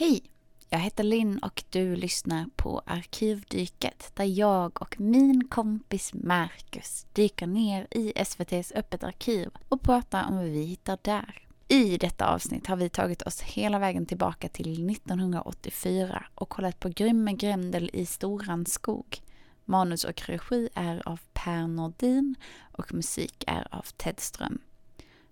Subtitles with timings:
[0.00, 0.22] Hej!
[0.68, 7.46] Jag heter Linn och du lyssnar på Arkivdyket där jag och min kompis Marcus dyker
[7.46, 11.48] ner i SVTs Öppet arkiv och pratar om vad vi hittar där.
[11.68, 16.88] I detta avsnitt har vi tagit oss hela vägen tillbaka till 1984 och kollat på
[16.88, 19.22] Grymme grändel i Storanskog.
[19.64, 22.34] Manus och regi är av Per Nordin
[22.72, 24.58] och musik är av Ted Ström.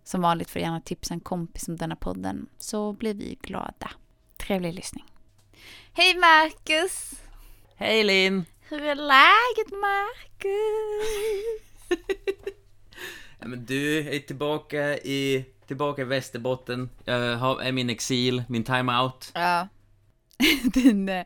[0.05, 3.91] Som vanligt får du gärna tipsa en kompis om denna podden så blir vi glada.
[4.49, 5.05] Trevlig lyssning.
[5.93, 7.13] Hej Marcus!
[7.77, 8.45] Hej Linn!
[8.69, 10.49] Hur är läget Marcus?
[13.39, 16.91] ja, men du är tillbaka i, tillbaka i Västerbotten.
[17.05, 19.31] Jag har, är min exil, min time-out.
[19.35, 19.69] Ja.
[20.63, 21.23] Din uh,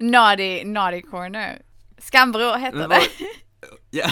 [0.00, 1.62] naughty, naughty corner.
[1.98, 3.00] Skamvrå heter det.
[3.90, 4.10] Ja.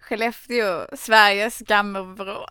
[0.00, 2.46] Skellefteå, Sveriges skamvrå.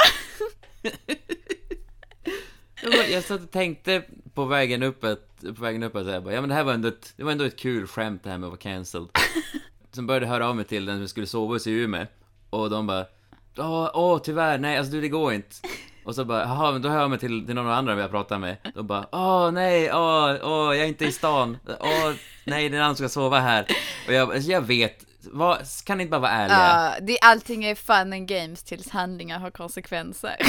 [3.11, 4.03] Jag satt och tänkte
[4.35, 6.73] på vägen upp att, på vägen upp att jag bara, ja men det här var
[6.73, 9.09] ändå ett, det var ändå ett kul skämt det här med att vara cancelled.
[9.95, 12.05] Sen började jag höra av mig till den som skulle sova hos i Umeå.
[12.49, 13.05] Och de bara,
[13.57, 15.55] åh, åh tyvärr, nej alltså du det går inte.
[16.05, 18.09] Och så bara, jaha, men då hör jag mig till, till någon andra vi har
[18.09, 18.57] pratat med.
[18.75, 21.57] Då bara, åh nej, åh, åh, jag är inte i stan.
[21.79, 22.13] Åh,
[22.45, 23.65] nej, någon som ska sova här.
[24.07, 26.57] Och jag, alltså, jag vet, vad, kan ni inte bara vara ärliga?
[26.57, 30.35] Ja, det, allting är fun and games tills handlingar har konsekvenser.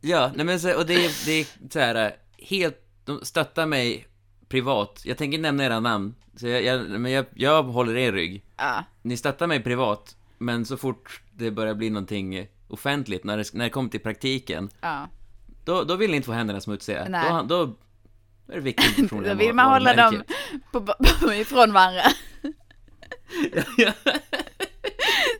[0.00, 4.06] Ja, nej men så, och det är, det är så här, helt, de stöttar mig
[4.48, 5.02] privat.
[5.04, 8.44] Jag tänker nämna era namn, så jag, jag, men jag, jag håller er rygg.
[8.56, 13.54] Ja, Ni stöttar mig privat, men så fort det börjar bli någonting offentligt, när det,
[13.54, 15.08] när det kommer till praktiken, ja.
[15.64, 17.06] då, då vill ni inte få händerna smutsiga.
[17.08, 17.30] Nej.
[17.30, 17.74] Då, då,
[18.52, 20.22] är det viktigt Då vill man hålla dem
[20.72, 20.80] på,
[21.20, 22.02] på, ifrån varandra.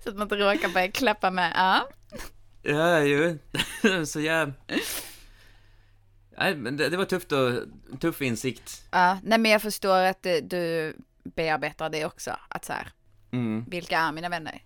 [0.05, 1.53] Så att man inte råkar börja klappa med.
[1.57, 1.89] Ja.
[2.63, 3.39] ja, ju.
[4.07, 4.53] så jag...
[6.43, 7.51] Nej, men det, det var tufft och,
[8.01, 8.85] tuff insikt.
[8.91, 9.19] ja.
[9.23, 12.37] Nej men jag förstår att du, du bearbetar det också.
[12.49, 12.89] Att så här,
[13.33, 13.65] Mm.
[13.69, 14.63] vilka är mina vänner?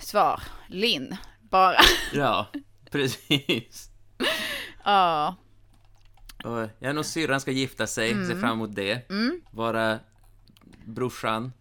[0.00, 1.76] Svar, Linn, bara.
[2.12, 2.46] Ja,
[2.90, 3.90] precis.
[4.84, 5.36] Ja.
[6.44, 9.10] Och jag nog syrran ska gifta sig, ser fram emot det.
[9.10, 9.40] Mm.
[9.50, 9.98] Vara
[10.84, 11.52] brorsan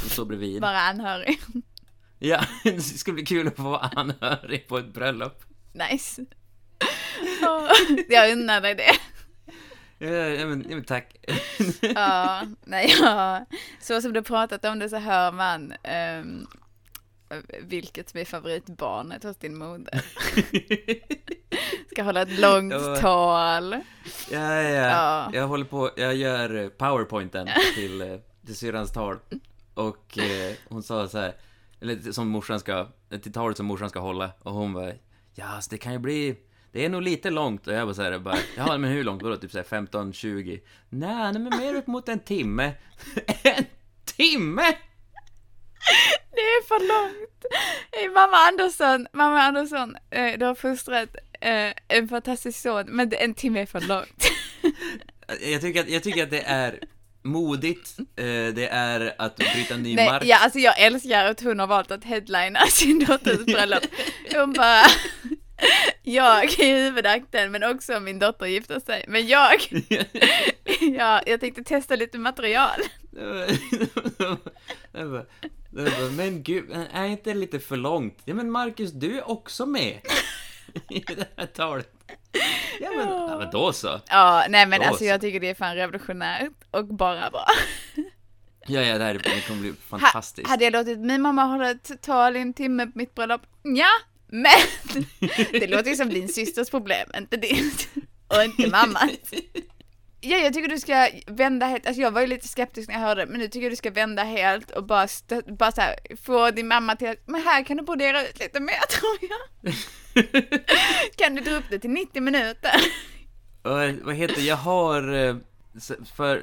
[0.00, 0.60] som står bredvid.
[0.62, 1.40] Bara anhörig.
[2.18, 5.42] Ja, det ska bli kul att få vara anhörig på ett bröllop.
[5.72, 6.24] Nice.
[7.42, 7.68] Ja,
[8.08, 8.96] jag unnar dig det.
[9.98, 11.16] Ja, men, men tack.
[11.80, 13.46] Ja, nej, ja.
[13.80, 15.72] Så som du pratat om det så hör man
[16.20, 16.46] um,
[17.62, 20.02] vilket som är favoritbarnet hos din moder.
[21.90, 22.96] Ska hålla ett långt Ja.
[22.96, 23.72] tal.
[23.72, 23.80] Ja,
[24.30, 24.80] ja, Ja.
[24.90, 25.30] ja.
[25.32, 28.16] Jag håller på, jag gör eh, powerpointen till, eh,
[28.46, 29.18] till syrrans tal.
[29.74, 31.34] Och eh, hon sa så här,
[31.80, 32.88] eller som morsan ska,
[33.22, 34.30] till talet som morsan ska hålla.
[34.42, 34.92] Och hon bara,
[35.34, 36.36] ja, alltså, det kan ju bli,
[36.76, 37.66] det är nog lite långt.
[37.66, 39.22] Och jag bara så här, bara, ja, men hur långt?
[39.22, 40.60] Vadå, typ så här 15-20?
[40.88, 42.72] Nej, nej, men mer upp mot en timme.
[43.42, 43.64] en
[44.16, 44.76] timme?
[46.30, 47.44] Det är för långt.
[47.92, 53.34] Hej, mamma Andersson, mamma Andersson, eh, du har fostrat eh, en fantastisk son, men en
[53.34, 54.30] timme är för långt.
[55.52, 56.80] Jag tycker att, jag tycker att det är
[57.22, 60.22] modigt, eh, det är att bryta ny Nej, mark.
[60.24, 63.86] ja, alltså jag älskar att hon har valt att headlina sin dotters bröllop.
[64.34, 64.82] Hon bara,
[66.02, 69.04] jag är huvudakten men också min dotter gifter sig.
[69.08, 69.52] Men jag,
[70.80, 72.80] ja, jag tänkte testa lite material.
[76.16, 78.18] Men gud, är inte det lite för långt?
[78.24, 79.90] Ja men Marcus, du är också med
[80.90, 81.92] i det här talet.
[82.80, 84.00] Ja men, ja, men då så.
[84.08, 85.04] Ja, nej men Då alltså så.
[85.04, 87.46] jag tycker det är fan revolutionärt och bara bra.
[88.66, 90.48] Ja, ja, det här det kommer bli Ha, fantastiskt.
[90.48, 93.40] hade jag låtit min mamma hålla ett tal i en timme på mitt bröllop?
[93.62, 93.88] Ja,
[94.28, 94.52] men
[95.52, 97.70] det låter ju som din systers problem, inte din.
[98.28, 99.10] Och inte mammas.
[100.20, 103.00] Ja, jag tycker du ska vända helt, alltså jag var ju lite skeptisk när jag
[103.00, 105.80] hörde det, men nu tycker jag du ska vända helt och bara, stö- bara så
[105.80, 109.18] här, få din mamma till att, men här kan du brodera ut lite mer tror
[109.20, 109.74] jag.
[111.16, 112.70] Kan du dra upp det till 90 minuter?
[113.66, 114.42] Uh, vad heter det?
[114.42, 115.36] jag har, eh,
[116.16, 116.42] för,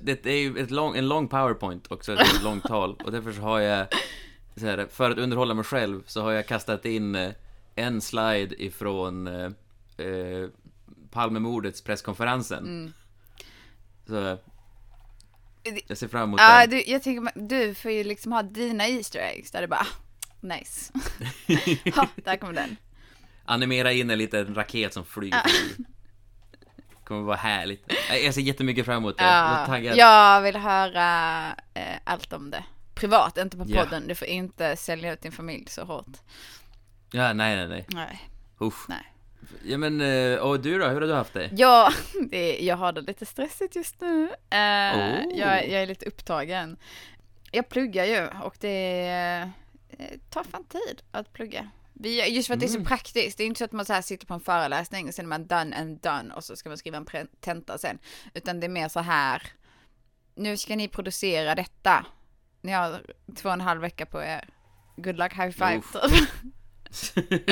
[0.00, 3.40] det är ju ett lång, en lång powerpoint också, ett långt tal, och därför så
[3.40, 3.86] har jag,
[4.56, 7.30] så här, för att underhålla mig själv, så har jag kastat in eh,
[7.74, 9.50] en slide ifrån eh,
[10.06, 10.48] eh,
[11.10, 12.64] Palmemordets presskonferensen.
[12.64, 12.92] Mm.
[14.06, 14.38] Så,
[15.86, 16.70] jag ser fram emot Ja, den.
[16.70, 19.96] du, jag tänker, du får ju liksom ha dina Easter eggs där det bara, ah,
[20.40, 20.92] nice.
[21.96, 22.76] ha, där kommer den.
[23.44, 25.84] Animera in en liten raket som flyger Ja.
[27.04, 27.92] kommer vara härligt.
[28.24, 29.24] Jag ser jättemycket fram emot det.
[29.24, 29.96] Jag Ja, taggad.
[29.96, 32.64] jag vill höra eh, allt om det.
[32.94, 33.82] Privat, inte på Ja.
[33.84, 34.06] podden.
[34.08, 36.16] Du får inte sälja ut din familj så hårt.
[37.12, 37.86] Ja, nej, nej, nej.
[37.88, 38.86] Nej, Uff.
[38.88, 39.12] nej.
[39.64, 40.86] Ja men, eh, och du då?
[40.86, 41.50] Hur har du haft det?
[41.56, 41.92] Ja,
[42.30, 44.24] det, jag har det lite stressigt just nu.
[44.50, 44.58] Eh,
[44.98, 45.38] Oh.
[45.38, 46.76] jag, jag är lite upptagen.
[47.50, 49.06] Jag pluggar ju och det
[49.98, 51.70] eh, tar fan tid att plugga.
[51.92, 52.86] Vi, just för att det är så Mm.
[52.86, 53.38] praktiskt.
[53.38, 55.28] Det är inte så att man så här sitter på en föreläsning och sen är
[55.28, 57.98] man done and done och så ska man skriva en tenta sen.
[58.34, 59.42] Utan det är mer så här.
[60.34, 62.06] Nu ska ni producera detta.
[62.64, 63.02] Ni har
[63.36, 64.44] två och en halv vecka på er.
[64.96, 65.82] Good luck, high five.
[65.92, 67.50] Typ.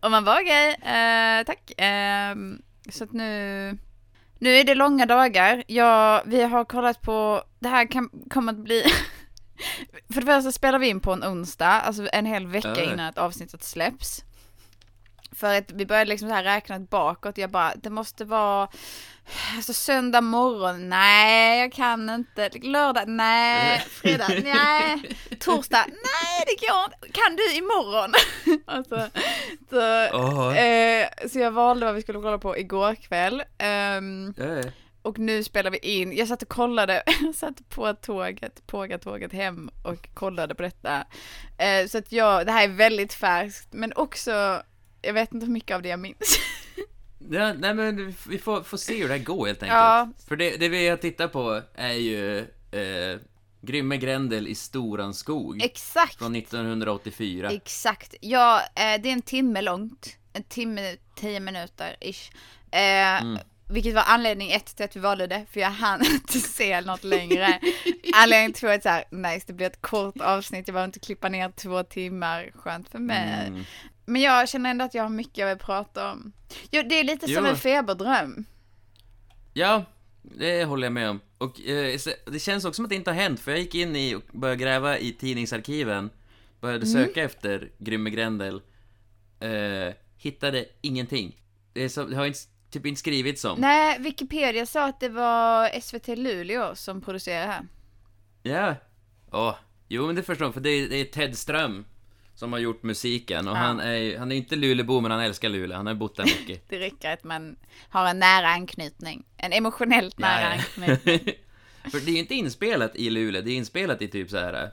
[0.00, 1.72] Och man bara okej, eh, tack.
[1.78, 3.78] Ehm, så att nu,
[4.38, 5.64] nu är det långa dagar.
[5.66, 8.82] Ja, vi har kollat på, det här kan, kommer att bli,
[10.12, 12.92] för det första spelar vi in på en onsdag, alltså en hel vecka Äh.
[12.92, 14.24] innan ett avsnittet släpps.
[15.32, 18.68] För att vi började liksom så här räkna bakåt, jag bara, det måste vara,
[19.56, 26.84] alltså söndag morgon, nej jag kan inte, lördag, nej, fredag, nej, torsdag, nej det går
[26.84, 28.12] inte, kan du imorgon?
[28.66, 29.10] alltså,
[29.70, 33.42] så, eh, så jag valde vad vi skulle kolla på igår kväll.
[33.58, 34.72] Ehm, Eh,
[35.02, 39.70] och nu spelar vi in, jag satt och kollade, jag satt på tåget, pågatåget hem
[39.84, 41.04] och kollade på detta.
[41.58, 44.62] Eh, så att jag, det här är väldigt färskt, men också,
[45.02, 46.38] jag vet inte hur mycket av det jag minns.
[47.30, 49.76] Ja, nej men vi får, får se hur det här går helt enkelt.
[49.76, 50.08] Ja.
[50.28, 52.38] För det, det vi har tittat på är ju
[52.70, 53.20] eh,
[53.60, 57.50] Grymme Grändel i Storans skog Exakt, från 1984.
[57.50, 58.14] exakt.
[58.20, 62.30] Ja, eh, det är en timme långt, en timme, tio minuter ish.
[62.70, 63.38] Eh, Mm.
[63.70, 67.04] Vilket var anledning ett till att vi valde det, för jag hann inte se något
[67.04, 67.60] längre.
[68.14, 71.00] Anledning två är att så här, nice, det blir ett kort avsnitt, jag behöver inte
[71.00, 73.46] klippa ner två timmar, skönt för mig.
[73.46, 73.64] Mm.
[74.08, 76.32] Men jag känner ändå att jag har mycket jag vill prata om.
[76.70, 77.50] Jo, det är lite som Jo.
[77.50, 78.44] en feberdröm.
[79.52, 79.84] Ja,
[80.22, 81.20] det håller jag med om.
[81.38, 83.96] Och eh, det känns också som att det inte har hänt, för jag gick in
[83.96, 86.10] i och började gräva i tidningsarkiven,
[86.60, 87.04] började Mm.
[87.06, 88.62] söka efter Grymme Grändel,
[89.40, 91.36] eh, hittade ingenting.
[91.72, 92.38] Det, så, det har inte,
[92.70, 93.60] typ inte skrivits om.
[93.60, 97.66] Nej, Wikipedia sa att det var SVT Luleå som producerar det här.
[98.42, 98.74] Ja.
[99.32, 99.54] Åh,
[99.88, 101.84] jo men det förstår jag, för det är, det är Ted Ström
[102.38, 103.58] som har gjort musiken och Ja.
[103.58, 106.62] han är han är inte Lulebo men han älskar Luleå, han har bott där mycket.
[106.68, 107.56] Det räcker att man
[107.88, 109.24] har en nära anknytning.
[109.36, 110.52] En emotionellt nära Ja, ja.
[110.92, 111.34] anknytning.
[111.90, 114.54] för det är ju inte inspelat i Luleå, det är inspelat i typ så här
[114.64, 114.70] eh,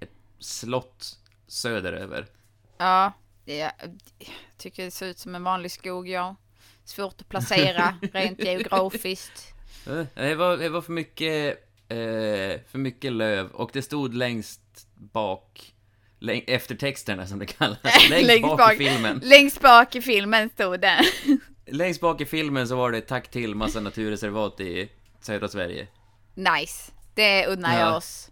[0.00, 2.26] ett slott söderöver.
[2.78, 3.12] Ja,
[3.44, 3.72] det, jag
[4.58, 6.36] tycker det ser ut som en vanlig skog, ja.
[6.84, 9.54] Svårt att placera rent geografiskt.
[9.86, 11.58] Eh, Det var, det var för mycket,
[11.88, 14.60] eh, för mycket löv och det stod längst
[14.94, 15.72] bak,
[16.46, 17.78] eftertexterna som det kallas,
[18.10, 18.74] längst, Längst bak, bak.
[18.74, 19.20] i filmen.
[19.24, 21.00] Längst bak i filmen stod det.
[21.66, 24.90] Längst bak i filmen så var det tack till massa naturreservat i
[25.20, 25.86] södra Sverige.
[26.34, 26.92] Nice.
[27.14, 27.96] Det unnar jag Ja.
[27.96, 28.30] oss.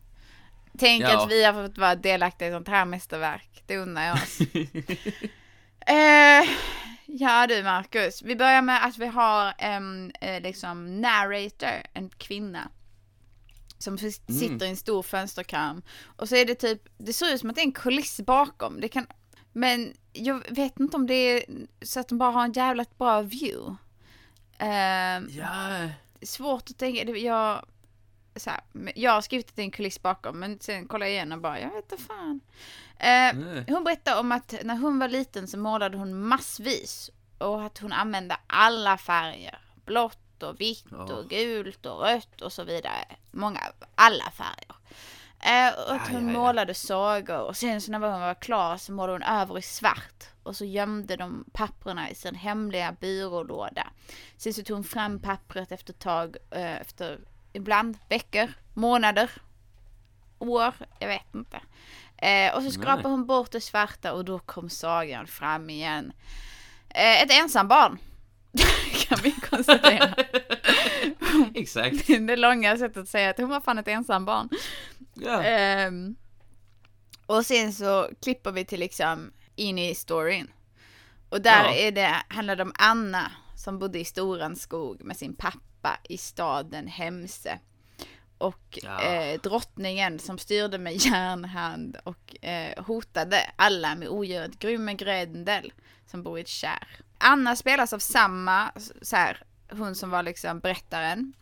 [0.78, 1.22] Tänk Ja.
[1.24, 3.62] att vi har fått vara delaktiga i sånt här mästerverk.
[3.66, 4.40] Det unnar jag oss.
[5.86, 6.48] eh,
[7.06, 12.68] ja du Marcus, vi börjar med att vi har en eh, liksom narrator, en kvinna.
[13.84, 14.12] Som Mm.
[14.40, 15.82] sitter i en stor fönsterkarm.
[16.16, 18.80] Och så är det typ, det ser ut som att det är en kuliss bakom.
[18.80, 19.06] Det kan,
[19.52, 21.44] men jag vet inte om det är
[21.82, 23.76] så att de bara har en jävla bra view.
[24.58, 25.88] Eh, Ja,
[26.22, 27.64] svårt att tänka, jag,
[28.36, 28.60] så här,
[28.94, 31.40] jag har skrivit att det är en kuliss bakom, men sen kollar jag igen och
[31.40, 32.40] bara, jag vet inte fan.
[32.98, 33.64] Nej.
[33.68, 37.92] hon berättade om att när hon var liten så målade hon massvis och att hon
[37.92, 39.58] använde alla färger.
[39.84, 40.96] Blått och vitt Ja.
[41.14, 43.04] och gult och rött och så vidare.
[43.30, 43.60] Många,
[43.94, 44.74] alla färger.
[45.40, 46.32] Eh, och Ja, hon ja.
[46.38, 50.24] målade sagor och sen så när hon var klar så målade hon över i svart.
[50.42, 53.86] Och så gömde de papperna i sin hemliga byrålåda.
[54.36, 57.18] Sen så tog hon fram pappret efter ett tag, eh, efter
[57.52, 59.30] ibland veckor, månader,
[60.38, 61.60] år, jag vet inte.
[62.16, 63.10] Eh, och så skrapade Nej.
[63.10, 66.12] hon bort det svarta och då kom sagan fram igen.
[66.88, 67.98] Eh, ett ensambarn.
[69.14, 70.14] kan vi konstatera.
[71.54, 72.06] Exakt.
[72.06, 74.48] det långa sättet att säga att hon var fan ett ensambarn.
[75.14, 75.42] Ja.
[75.42, 76.16] Ehm,
[77.26, 80.50] och sen så klipper vi till liksom in i storyn.
[81.28, 81.74] Och där Ja.
[81.74, 86.18] är det, handlar det om Anna som bodde i Storans skog med sin pappa i
[86.18, 87.58] staden Hemse.
[88.38, 89.02] Och Ja.
[89.02, 95.72] eh, drottningen som styrde med järnhand och eh, hotade alla med odjuret Grymme Grendel
[96.06, 96.88] som bor i ett kärr.
[97.18, 101.32] Anna spelas av samma, så här, hon som var liksom berättaren.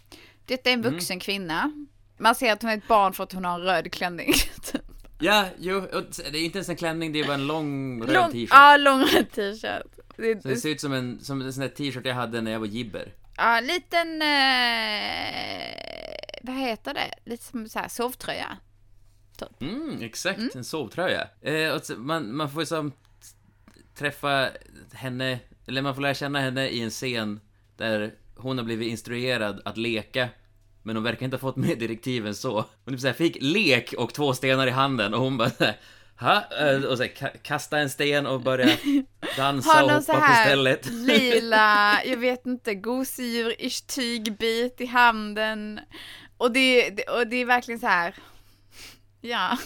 [0.46, 0.92] Detta är en Mm.
[0.92, 1.72] vuxen kvinna.
[2.18, 4.32] Man ser att hon är ett barn för att hon har en röd klänning.
[4.72, 4.82] typ.
[5.20, 5.80] ja, jo,
[6.16, 8.48] det är inte ens en klänning, det är bara en lång röd t-shirt.
[8.50, 9.82] Ja, lång röd t-shirt.
[10.16, 12.58] Det- det ser ut som en, som en sån där t-shirt jag hade när jag
[12.60, 13.14] var gibber.
[13.36, 14.28] Ja, liten, eh,
[16.42, 17.14] vad heter det?
[17.30, 18.56] Lite som så här sovtröja.
[19.60, 21.28] Mm, exakt, en sovtröja.
[21.40, 22.92] Eh, så, man, man får ju som
[23.94, 24.50] träffa
[24.92, 27.40] henne eller man får lära känna henne i en scen
[27.76, 30.28] där hon har blivit instruerad att leka,
[30.82, 32.64] men hon verkar inte ha fått mer direktiv än så.
[32.84, 35.50] Hon typ så här fick lek och två stenar i handen och hon bara
[36.20, 36.44] ha?
[36.60, 38.76] Eh, Och så här, ka- kasta en sten och börja
[39.36, 40.86] dansa Har och hoppa så på här stället.
[40.90, 45.80] lila, jag vet inte, gosedjur-ish tygbit i handen.
[46.36, 48.14] Och det- och det är verkligen så här,
[49.20, 49.58] ja.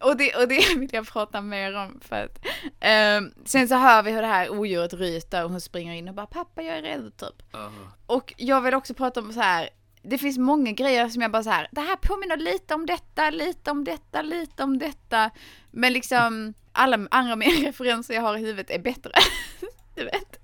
[0.00, 2.46] Och det, och det vill jag prata mer om för att
[2.80, 6.14] ehm, sen så hör vi hur det här odjuret ryter och hon springer in och
[6.14, 7.42] bara pappa jag är rädd typ.
[7.52, 7.70] Ja.
[8.06, 9.68] Och jag vill också prata om så här.
[10.02, 11.68] Det finns många grejer som jag bara så här.
[11.72, 15.30] Det här påminner lite om detta, lite om detta, lite om detta.
[15.70, 19.12] Men liksom alla andra mer referenser jag har i huvudet är bättre.
[19.94, 20.40] du vet.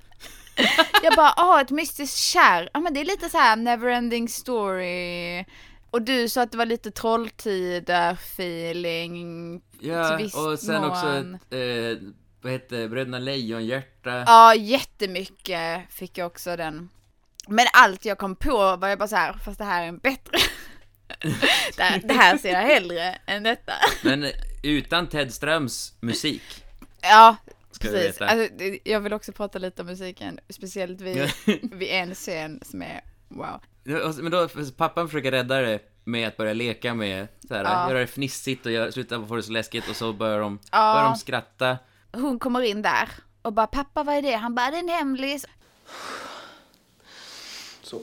[1.02, 2.70] Jag bara, ah ett mystiskt kärr.
[2.74, 5.44] Ja men det är lite så här neverending story.
[5.92, 9.60] Och du sa att det var lite trolltider-feeling.
[9.80, 11.34] Ja, och sen också mån.
[11.34, 11.98] ett, eh,
[12.42, 14.24] vad heter Bröderna Lejonhjärta.
[14.26, 16.88] Ja, jättemycket fick jag också den.
[17.48, 19.98] Men allt jag kom på var jag bara så här, fast det här är en
[19.98, 20.38] bättre.
[21.76, 23.72] det, här, det här ser jag hellre än detta.
[24.04, 24.26] Men
[24.62, 26.64] utan Ted Ströms musik.
[27.02, 27.36] Ja,
[27.80, 28.20] precis.
[28.20, 28.48] Alltså,
[28.84, 31.30] jag vill också prata lite om musiken, speciellt vid,
[31.62, 33.60] vid en scen som är wow.
[33.84, 37.88] Men då, pappan försöker rädda det med att börja leka med, så här, Ja.
[37.88, 40.94] göra det fnissigt och göra, sluta få det så läskigt och så börjar de, Ja.
[40.94, 41.78] börjar de skratta.
[42.12, 43.08] Hon kommer in där
[43.42, 44.32] och bara pappa vad är det?
[44.34, 45.46] Han bara det är en hemlis.
[47.82, 48.00] Så.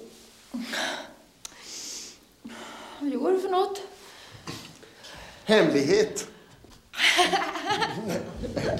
[3.00, 3.82] Vad gör du för något?
[5.46, 6.28] Hemlighet.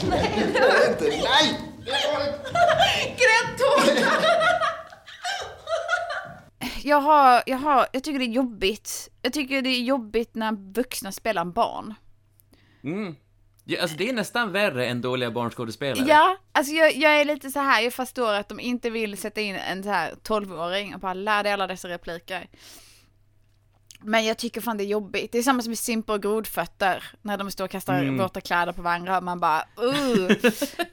[0.10, 1.04] Nej, det var inte.
[1.04, 1.60] Nej!
[1.86, 2.52] Det var inte.
[3.18, 4.16] Gräddtårta!
[6.84, 9.10] Jag har, jag har, jag tycker det är jobbigt.
[9.22, 11.94] Jag tycker det är jobbigt när vuxna spelar barn.
[12.84, 13.16] Mm.
[13.66, 16.06] Ja, alltså det är nästan värre än dåliga barnskådespelare.
[16.08, 19.42] Ja, alltså jag, jag är lite så här, jag förstår att de inte vill sätta
[19.42, 22.48] in en så här 12-åring och bara lär dig alla dessa repliker.
[24.02, 25.32] Men jag tycker fan det är jobbigt.
[25.32, 28.18] Det är samma som med Simpa och Grodfötter, när de står och kastar Mm.
[28.18, 30.32] våta kläder på varandra och man bara uh.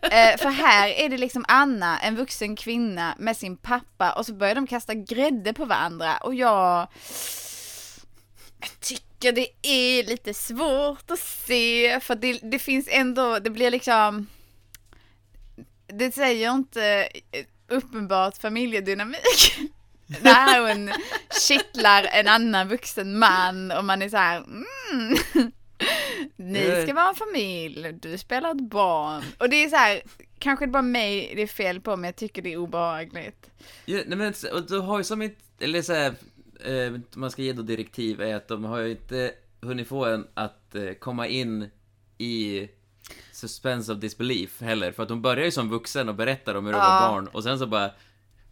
[0.03, 4.33] eh, För här är det liksom Anna, en vuxen kvinna med sin pappa och så
[4.35, 6.89] börjar de kasta grädde på varandra och jag
[8.61, 13.71] jag tycker det är lite svårt att se för det, det finns ändå, det blir
[13.71, 14.27] liksom
[15.87, 17.09] det säger inte
[17.69, 19.59] uppenbart familjedynamik.
[20.07, 20.91] När hon
[21.49, 25.17] kittlar en annan vuxen man och man är så här, mm,
[26.37, 29.23] ni ska vara en familj, du spelar ett barn.
[29.39, 30.03] Och det är så här,
[30.39, 33.51] kanske det bara mig det är fel på men jag tycker det är obehagligt.
[33.85, 36.15] Ja, nej men, och du har ju som inte, eller så här,
[36.65, 40.27] eh, man ska ge då direktiv är att de har ju inte hunnit få en
[40.35, 41.71] att eh, komma in
[42.19, 42.69] i
[43.33, 46.73] suspense of disbelief heller, för att hon börjar ju som vuxen och berättar om hur
[46.73, 47.01] hon Ja.
[47.01, 47.91] var barn, och sen så bara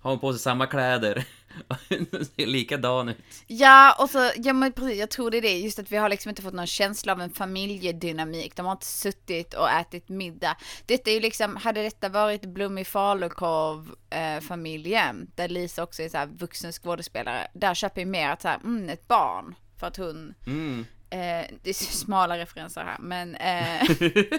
[0.01, 1.25] har hon på sig samma kläder,
[2.37, 3.17] ser likadan ut.
[3.47, 6.09] Ja, och så, ja men precis, jag tror det är det, just att vi har
[6.09, 10.57] liksom inte fått någon känsla av en familjedynamik, de har inte suttit och ätit middag.
[10.87, 16.09] Detta är ju liksom, hade detta varit Blommig falukorv eh, familjen, där Lisa också är
[16.09, 19.87] så här vuxen skådespelare, där köper jag mer att så här, mm, ett barn, för
[19.87, 20.87] att hon, Mm.
[21.11, 23.83] eh, det är smala referenser här, men eh,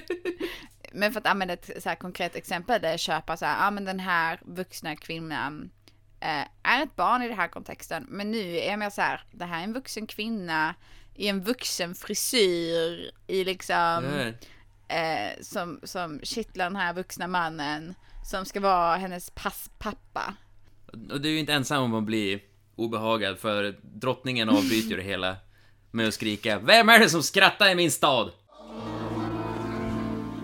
[0.92, 3.86] Men för att använda ett så konkret exempel där jag köper så här, ja men
[3.86, 5.72] den här vuxna kvinnan
[6.64, 8.06] är ett barn i den här kontexten.
[8.10, 10.76] Men nu är jag mer så här, det här är en vuxen kvinna
[11.16, 14.04] i en vuxen frisyr i liksom,
[14.88, 14.96] Ja.
[14.96, 20.34] eh, som, som kittlar den här vuxna mannen som ska vara hennes pass pappa.
[21.12, 22.44] Och du är ju inte ensam om att bli
[22.76, 25.36] obehagad, för drottningen avbryter ju det hela
[25.92, 28.32] med att skrika Vem är det som skrattar i min stad?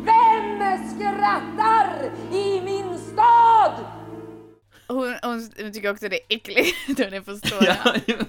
[0.06, 4.01] Vem skrattar i min stad?
[4.92, 7.78] Hon, hon, tycker också det är äckligt, det förstår jag.
[8.06, 8.20] Ja,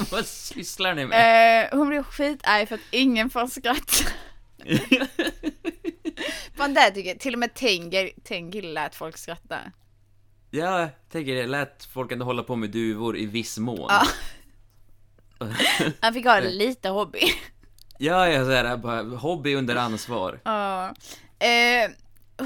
[0.10, 1.64] vad sysslar ni med?
[1.64, 4.10] Eh, hon blir skitarg för att ingen får skratta.
[6.56, 7.54] Fan där tycker jag, till och med
[8.24, 9.58] Tengil lät folk skratta.
[10.50, 13.86] Ja, jag tänker det lät folk ändå hålla på med duvor i viss mån.
[13.88, 14.06] Ja.
[16.00, 17.20] Han fick ha lite hobby.
[17.98, 20.40] Ja, jag säger bara hobby under ansvar.
[20.44, 20.94] Ja.
[21.38, 21.90] Eh,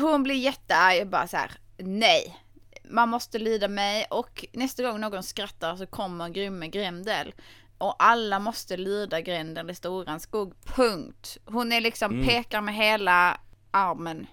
[0.01, 2.46] hon blir jättearg och bara så här: nej.
[2.91, 7.35] Man måste lyda mig och nästa gång någon skrattar så kommer Grymme Grendel.
[7.79, 11.39] Och alla måste lyda Grendel i Storan skog, punkt.
[11.45, 13.41] Hon är liksom, pekar med hela
[13.71, 14.27] armen.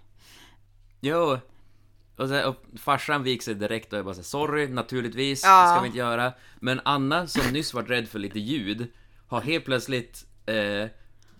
[1.01, 1.37] Jo.
[2.17, 5.63] Och, så, och farsan vik sig direkt och jag bara så, här, sorry, naturligtvis, Ja.
[5.63, 6.33] det ska vi inte göra.
[6.59, 8.87] Men Anna, som nyss varit rädd för lite ljud,
[9.27, 10.87] har helt plötsligt eh,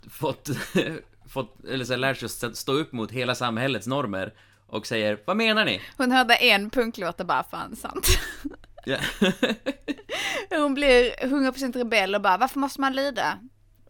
[0.10, 0.50] fått,
[1.29, 4.34] fått, eller så här, lärt sig att stå upp mot hela samhällets normer.
[4.74, 5.82] Och säger Vad menar ni?
[5.98, 8.08] Hon hörde en punklåt och bara fan sant.
[8.86, 8.98] Ja.
[10.50, 13.39] Hon blir 100% rebell och bara varför måste man lyda?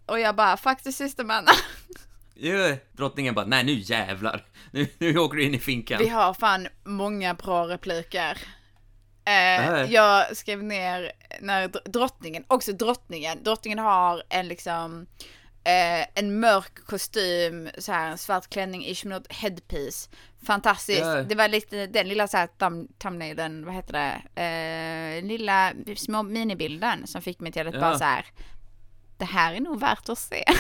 [0.06, 1.52] Och jag bara fuck the system Anna.
[2.36, 2.58] Jo,
[2.92, 4.46] drottningen bara, nej nu jävlar.
[4.72, 6.00] Nu, nu åker du in i finkan.
[6.00, 8.38] Vi har fan många bra repliker.
[9.26, 11.12] Eh, jag skrev ner
[11.42, 15.08] när dr- drottningen, också drottningen, drottningen har en liksom
[15.64, 20.10] eh, en mörk kostym, så här en svart klänning, ish med något headpiece.
[20.46, 21.00] Fantastiskt.
[21.02, 21.22] Ja.
[21.24, 26.24] Det var lite den lilla så här thumb, thumbnailen, vad heter det, eh, lilla små
[26.24, 27.80] minibilden som fick mig till att Ja.
[27.80, 28.26] bara så här.
[29.18, 30.44] Det här är nog värt att se.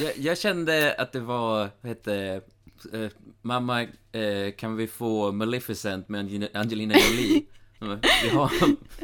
[0.00, 2.40] Jag, jag kände att det var, vad hette
[2.92, 3.08] eh,
[3.42, 3.88] Mamma, eh,
[4.58, 7.42] kan vi få Maleficent med Angelina- Angelina Jolie?
[8.22, 8.50] Vi har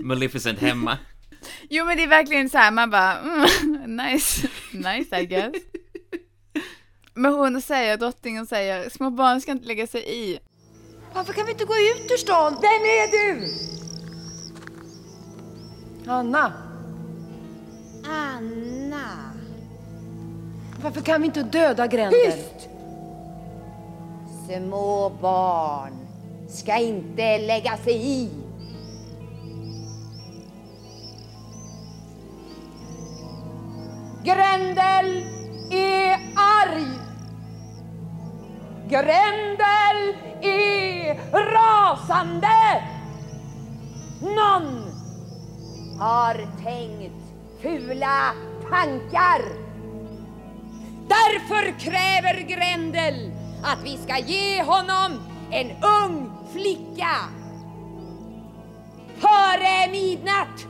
[0.03, 0.99] Maleficent hemma.
[1.71, 5.53] Jo men det är verkligen så här, man bara mm, nice, nice I guess.
[7.19, 10.39] Men hon säger, drottningen säger, små barn ska inte lägga sig i.
[11.15, 12.53] Varför kan vi inte gå ut ur stan?
[12.53, 13.51] Vem är du?
[16.11, 16.53] Anna.
[18.05, 19.33] Anna.
[20.83, 22.33] Varför kan vi inte döda Grendel?
[22.33, 22.69] Tyst!
[24.47, 25.93] Små barn
[26.49, 28.31] ska inte lägga sig i.
[34.25, 35.25] Grendel
[35.71, 37.06] är arg.
[38.89, 42.83] Grendel är rasande.
[44.23, 44.85] Någon
[45.99, 47.15] har tänkt
[47.63, 48.33] fula
[48.71, 49.43] tankar.
[51.09, 53.33] Därför kräver Grendel
[53.65, 57.17] att vi ska ge honom en ung flicka.
[59.19, 60.67] Före midnatt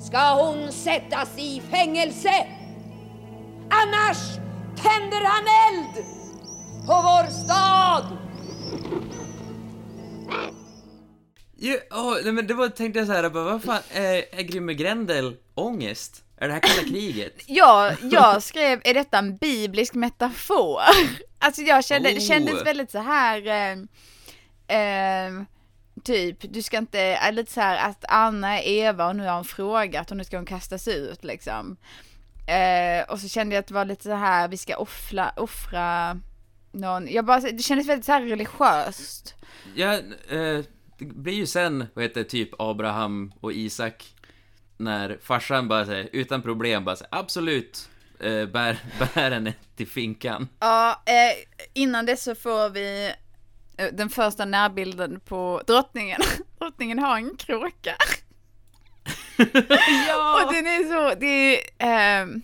[0.00, 2.46] ska hon sättas i fängelse.
[3.70, 4.36] Annars
[4.76, 6.17] tänder han eld
[6.88, 8.16] på vår stad.
[11.56, 14.42] Jo, åh, nej, men det var, tänkte jag så här, bara, vad fan, är, är
[14.42, 16.24] Grimme Grendel ångest?
[16.36, 17.32] Är det här kalla kriget?
[17.46, 20.80] Ja, jag skrev, är detta en biblisk metafor?
[21.38, 22.20] Alltså jag kände, det Oh.
[22.20, 23.72] kändes väldigt så här eh,
[24.78, 25.42] eh,
[26.04, 29.34] typ, du ska inte, är lite så här att Anna är Eva och nu har
[29.34, 31.76] hon frågat och nu ska hon kastas ut liksom.
[32.46, 36.20] Eh, och så kände jag att det var lite så här, vi ska offra, offra
[36.78, 39.34] någon, jag bara, det kändes väldigt så här religiöst.
[39.74, 39.94] Ja,
[40.28, 40.64] eh,
[40.98, 44.14] det blir ju sen, vad heter typ Abraham och Isak,
[44.76, 47.88] när farsan bara säger, utan problem, bara säger, absolut,
[48.20, 48.78] eh, bär,
[49.14, 50.48] bär henne till finkan.
[50.60, 53.12] Ja, eh, innan det så får vi
[53.76, 56.20] eh, den första närbilden på drottningen.
[56.58, 57.96] drottningen har en kråka.
[60.44, 62.42] Och den är så, det är, ehm,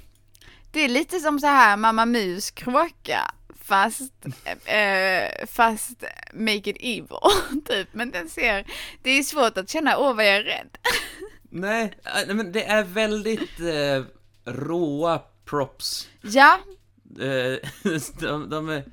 [0.72, 3.34] det är lite som så här Mamma Mus kråka.
[3.64, 4.12] Fast,
[4.64, 7.18] eh, fast make it evil,
[7.68, 7.88] typ.
[7.92, 8.66] Men den ser,
[9.02, 10.78] det är svårt att känna, åh vad jag är rädd.
[11.50, 14.04] Nej, eh, nej, men det är väldigt eh,
[14.52, 16.08] råa props.
[16.22, 16.58] Ja,
[17.20, 17.70] Eh,
[18.20, 18.84] de, de, är,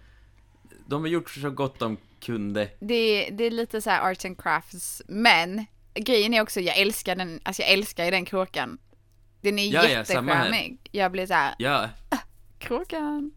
[0.87, 2.69] de har gjort så gott de kunde.
[2.79, 7.15] det det är lite så här arts and crafts, men grejen är också, jag älskar
[7.15, 8.77] den, alltså jag älskar ju den kråkan.
[9.41, 10.79] Den är Ja, ja, jättecharmig.
[10.91, 11.89] Jag blir så här, Ja,
[12.59, 13.31] kråkan.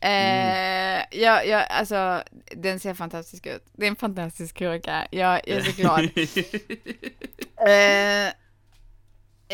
[0.00, 2.22] Eh, ja, ja, alltså
[2.56, 3.64] den ser fantastisk ut.
[3.72, 5.06] Det är en fantastisk kråka.
[5.10, 6.10] Jag, jag är så glad.
[7.66, 8.26] Eh,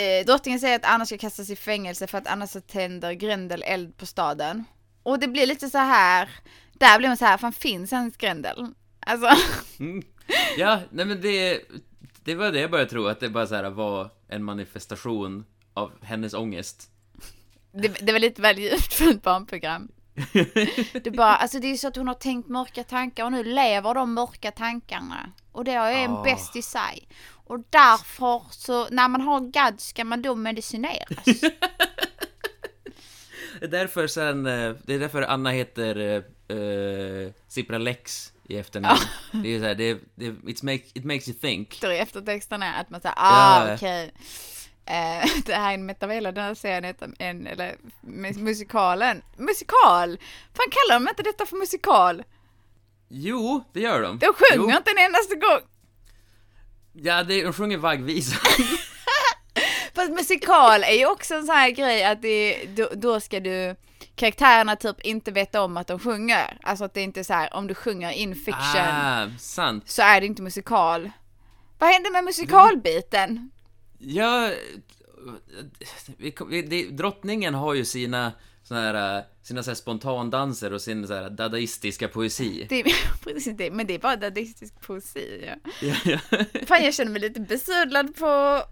[0.05, 3.63] eh, drottningen säger att Anna ska kastas i fängelse för att annars så tänder Grendel
[3.63, 4.65] eld på staden.
[5.03, 6.29] Och det blir lite så här,
[6.73, 8.67] där blir man så här, fan finns ens Grendel?
[9.01, 9.29] Alltså,
[10.59, 11.61] ja, nej men det,
[12.25, 15.93] det var det jag började tro, att det bara så här var en manifestation av
[16.03, 16.91] hennes ångest.
[17.73, 19.89] det, det var lite väl djupt för ett barnprogram.
[20.93, 23.45] Det är bara, alltså det är så att hon har tänkt mörka tankar och nu
[23.45, 25.33] lever de mörka tankarna.
[25.53, 26.23] Och det är en Ah.
[26.23, 27.09] bäst i sig.
[27.47, 31.09] Och därför så, när man har gadd ska man då medicineras.
[33.61, 36.23] Det är därför sen, eh, det är därför Anna heter
[36.53, 38.99] uh, Cipra Lex i efternamn.
[39.33, 41.75] Det är så här, det, det it, make, it makes you think.
[41.75, 43.75] Står i eftertexterna att man säger, ah Ja.
[43.75, 44.05] okej.
[44.05, 44.11] Eh,
[45.47, 49.23] det här är en metavela, den här serien heter en, eller mus- musikalen.
[49.37, 50.19] Musikal!
[50.55, 52.23] Fan kallar de inte detta för musikal?
[53.09, 54.19] Jo, det gör de.
[54.19, 54.77] De sjunger Jo.
[54.77, 55.61] inte en endaste gång.
[56.93, 58.37] Ja, det, de sjunger vaggvisa.
[59.95, 63.77] Fast musikal är ju också en sån här grej att det, då, då ska du
[64.17, 66.59] karaktärerna typ inte veta om att de sjunger.
[66.63, 69.91] Alltså att det inte är så här, om du sjunger in fiction ah, sant.
[69.91, 71.11] så är det inte musikal.
[71.79, 73.51] Vad hände med musikalbiten?
[73.99, 74.51] Ja,
[76.17, 81.07] vi, vi, det, drottningen har ju sina såna här, sina så här spontandanser och sin
[81.07, 82.67] så här dadaistiska poesi.
[82.69, 82.85] Det är,
[83.25, 85.45] precis det, men det är bara dadaistisk poesi.
[85.47, 85.71] Ja.
[85.81, 86.19] Ja, ja.
[86.67, 88.63] Fan, jag känner mig lite besudlad på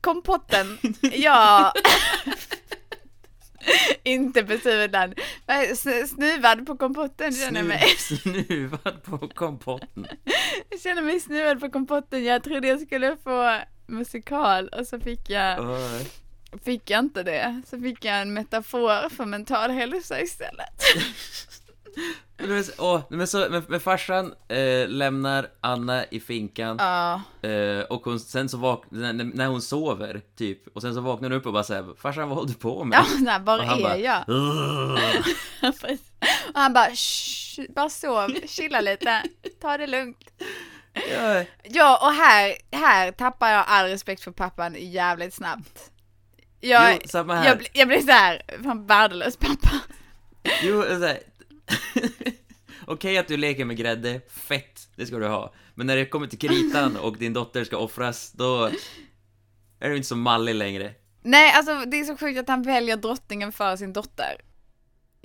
[0.00, 0.78] kompotten.
[1.12, 1.72] Ja.
[4.04, 5.20] Inte besudlad.
[6.08, 7.82] Snuvad på kompotten känner jag mig.
[7.98, 10.06] Snu- Snuvad på kompotten.
[10.70, 12.24] Jag känner mig snuvad på kompotten.
[12.24, 16.00] Jag trodde jag skulle få musikal och så fick jag, Åh.
[16.64, 17.62] fick jag inte det.
[17.70, 20.74] Så fick jag en metafor för mental hälsa istället.
[22.38, 27.22] Men, åh, men, så, men, men farsan eh, lämnar Anna i finkan Ja.
[27.48, 31.30] eh, och hon, sen så vaknar, när, när hon sover, typ, och sen så vaknar
[31.30, 32.98] hon upp och bara säger Farsan, vad håller du på med?
[32.98, 34.24] Ja, nej, var är bara, jag?
[36.54, 39.22] Och han bara Shh, bara sov, chilla lite,
[39.60, 40.30] ta det lugnt.
[41.12, 45.90] Ja, Ja, och här, här tappar jag all respekt för pappan jävligt snabbt.
[46.60, 47.46] Jag, Jo, samma här.
[47.46, 49.80] jag, jag blir såhär, fan värdelös pappa.
[50.62, 51.18] Jo, så här.
[52.86, 55.54] Okej att du leker med grädde, fett, det ska du ha.
[55.74, 58.70] Men när det kommer till kritan och din dotter ska offras, då
[59.80, 60.94] är du inte så mallig längre.
[61.22, 64.36] Nej, alltså det är så sjukt att han väljer drottningen för sin dotter.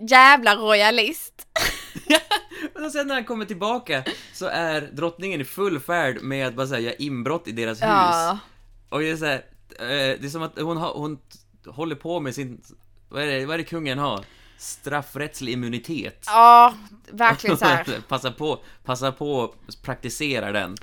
[0.10, 1.48] Jävla royalist.
[2.86, 6.68] Och sen när han kommer tillbaka så är drottningen i full färd med att bara
[6.68, 7.88] säga inbrott i deras hus.
[7.88, 8.40] Ja.
[8.90, 9.46] Och det är så här,
[9.80, 11.20] eh, det är som att hon, har, hon
[11.68, 12.62] håller på med sin,
[13.10, 14.26] vad är det, vad är det kungen har?
[14.58, 16.24] Straffrättslig immunitet.
[16.26, 16.74] Ja,
[17.12, 18.02] verkligen så här.
[18.08, 20.76] passa på, passa på praktisera den.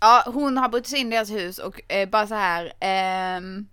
[0.00, 3.66] Ja, hon har brutit sig in i deras hus och eh, bara så här ehm,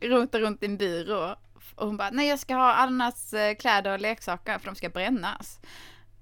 [0.00, 1.36] rotar runt i en byrå.
[1.74, 4.88] Och hon bara, nej jag ska ha Annas eh, kläder och leksaker för de ska
[4.88, 5.60] brännas.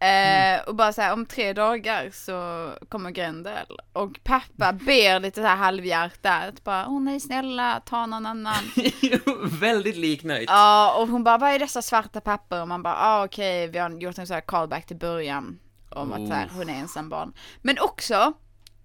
[0.05, 3.67] Eh, och bara så här, om tre dagar så kommer Grendel.
[3.93, 8.65] Och pappa ber lite så här halvhjärtat, bara, åh nej snälla, ta någon annan.
[9.61, 10.45] Väldigt liknöjt.
[10.49, 12.63] Ja, och hon bara, vad är dessa svarta papper?
[12.63, 15.59] Och man bara, ah, okej, vi har gjort en sån här callback till början.
[15.91, 17.33] Om att så här, hon är ensam barn.
[17.63, 18.33] Men också,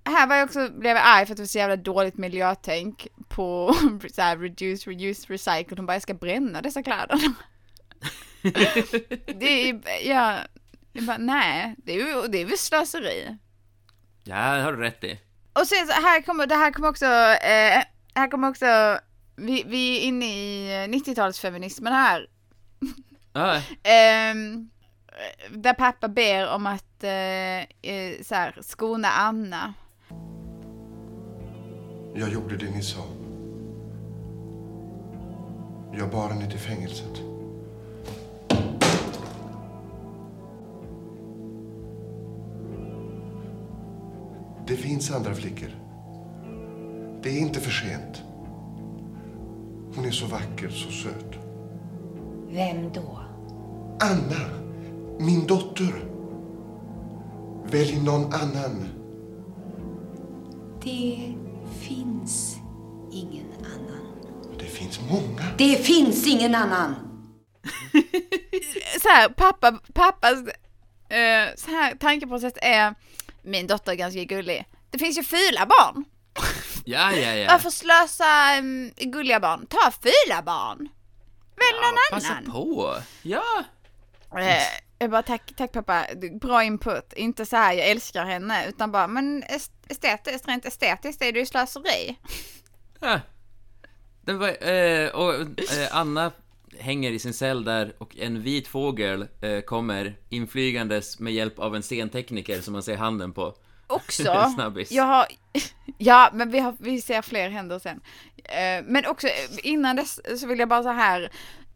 [0.05, 3.08] här var jag också, blev jag arg för att det var så jävla dåligt miljötänk
[3.27, 3.75] på
[4.13, 5.77] så här, reduce, reuse, recycle.
[5.77, 7.19] Hon bara, jag ska bränna dessa kläder.
[9.39, 10.38] det är, ja,
[10.93, 13.38] jag bara, nej, det är ju, det är väl slöseri.
[14.23, 15.19] Ja, det har du rätt i.
[15.54, 17.84] Och sen så här kommer, det här kommer också, eh,
[18.15, 18.99] här kommer också,
[19.36, 22.28] vi, vi är inne i 90-talsfeminismen här.
[23.84, 24.69] Ehm,
[25.49, 27.60] där pappa ber om att eh,
[27.91, 29.73] eh, så här, skona Anna.
[32.15, 33.04] Jag gjorde det ni sa.
[35.93, 37.29] Jag bar henne till fängelset.
[44.69, 45.69] Det finns andra flickor.
[47.23, 48.23] Det är inte för sent.
[49.95, 51.36] Hon är så vacker, så söt.
[52.49, 53.19] Vem då?
[53.99, 54.49] Anna,
[55.19, 55.93] min dotter.
[57.71, 58.88] Välj någon annan.
[60.84, 61.36] Det
[61.79, 62.58] finns
[63.12, 64.05] ingen annan.
[64.60, 65.43] Det finns många.
[65.58, 66.95] Det finns ingen annan!
[69.01, 70.34] Så här, pappa, pappas
[71.10, 72.95] eh, så här, tankeprocess är,
[73.43, 74.65] min dotter är ganska gullig.
[74.89, 76.06] Det finns ju fula barn.
[76.86, 77.34] ja, ja.
[77.36, 77.47] ja.
[77.52, 79.67] Varför slösa um, gulliga barn?
[79.69, 80.78] Ta fula barn.
[81.56, 82.52] Välj någon Passa annan.
[82.52, 82.95] på.
[83.21, 83.63] Ja.
[84.39, 84.63] Eh,
[84.99, 86.06] jag bara tack, tack pappa,
[86.41, 87.13] bra input.
[87.13, 91.39] Inte så här jag älskar henne utan bara men est- estetiskt, rent estetiskt är det
[91.39, 92.19] ju slöseri.
[92.99, 93.19] ja.
[94.21, 95.34] Det var, eh, och
[95.73, 96.32] eh, Anna
[96.80, 101.76] hänger i sin cell där och en vit fågel eh, kommer inflygandes med hjälp av
[101.76, 103.56] en scentekniker som man ser handen på.
[103.88, 104.24] Också,
[104.56, 104.92] Snabbis.
[104.92, 105.26] jag har,
[105.98, 108.02] ja men vi, har, vi ser fler händer sen.
[108.44, 111.32] Eh, men också eh, innan dess så vill jag bara så här,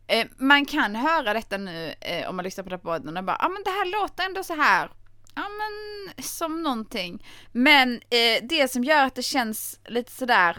[0.07, 3.49] eh, man kan höra detta nu eh, om man lyssnar på podden och bara, ja
[3.49, 4.89] men det här låter ändå så här,
[5.35, 7.25] ja men som någonting.
[7.51, 10.57] Men eh, det som gör att det känns lite sådär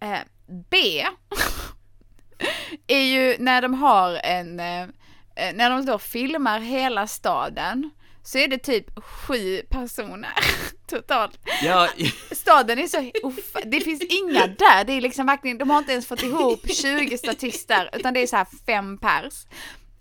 [0.00, 0.18] eh,
[0.70, 0.76] B
[2.86, 4.82] är ju när de har en, eh,
[5.36, 7.90] eh, när de då filmar hela staden
[8.22, 10.34] så är det typ sju personer
[10.86, 11.38] totalt.
[11.62, 11.88] Ja,
[12.32, 15.92] Staden är så, uff, det finns inga där, det är liksom verkligen, de har inte
[15.92, 19.46] ens fått ihop 20 statister utan det är så här fem pers.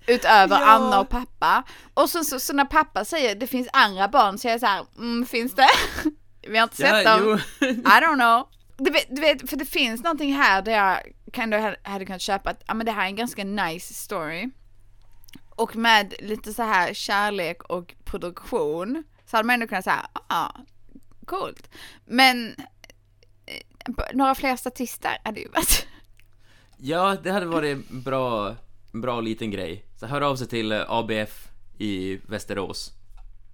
[0.07, 0.65] Utöver Ja.
[0.65, 1.63] Anna och pappa.
[1.93, 4.65] Och så, så, så när pappa säger det finns andra barn så är jag så
[4.65, 5.69] här, mm, finns det?
[6.47, 7.39] Vi har inte sett ja, dem.
[7.61, 7.67] jo.
[7.67, 8.47] I don't know.
[8.77, 10.99] Du vet, du vet, för det finns någonting här där jag
[11.33, 13.93] kan då ha- hade kunnat köpa att, ja men det här är en ganska nice
[13.93, 14.49] story.
[15.49, 20.49] Och med lite så här kärlek och produktion så hade man ändå kunnat säga, ah,
[21.25, 21.69] coolt.
[22.05, 22.55] Men
[23.45, 25.87] eh, några fler statister hade ju varit,
[26.77, 28.55] Ja, det hade varit bra.
[28.93, 29.85] en bra liten grej.
[29.99, 32.91] Så hör av sig till eh, ABF i Västerås.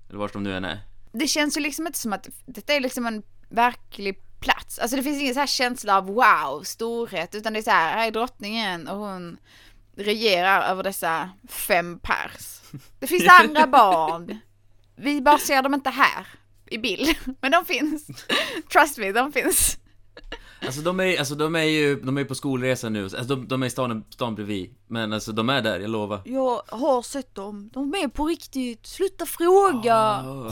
[0.09, 0.79] Eller vart de nu än är.
[1.11, 4.79] Det känns ju liksom inte som att detta är liksom en verklig plats.
[4.79, 7.97] Alltså det finns ingen så här känsla av wow, storhet, utan det är så här,
[7.97, 9.37] här är drottningen och hon
[9.95, 12.61] regerar över dessa fem pers.
[12.99, 14.39] Det finns andra barn.
[14.95, 16.27] Vi bara ser dem inte här
[16.69, 18.07] i bild, men de finns.
[18.71, 19.77] Trust me, de finns.
[20.65, 23.63] Alltså de är, alltså, de är ju de är på skolresa nu, alltså, de, de
[23.63, 24.75] är i stan, stan bredvid.
[24.87, 26.21] Men alltså de är där, jag lovar.
[26.25, 29.95] Jag har sett dem, de är på riktigt, sluta fråga.
[29.95, 30.51] Ah.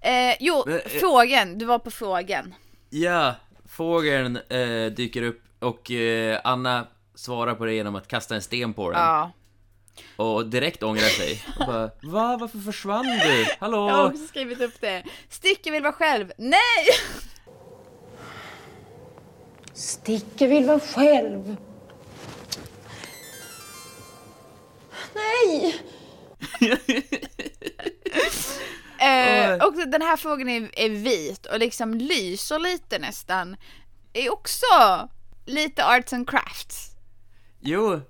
[0.00, 2.54] Eh, jo, Men, eh, fågeln, du var på fågeln.
[2.90, 3.34] Ja,
[3.68, 8.74] fågeln eh, dyker upp och eh, Anna svarar på det genom att kasta en sten
[8.74, 9.00] på den.
[9.00, 9.32] Ja.
[10.16, 11.44] Och direkt ångrar sig.
[11.58, 12.36] Och bara, Va?
[12.40, 13.46] Varför försvann du?
[13.60, 13.88] Hallå?
[13.88, 15.04] Jag har också skrivit upp det.
[15.28, 16.32] Sticke vill vara själv.
[16.38, 16.86] Nej!
[19.72, 21.56] Sticke vill vara själv.
[25.14, 25.76] Nej!
[28.98, 33.56] Eh, och den här fågeln är, är vit och liksom lyser lite nästan.
[34.12, 34.66] Är också
[35.46, 36.90] lite arts and crafts.
[37.60, 38.00] Jo,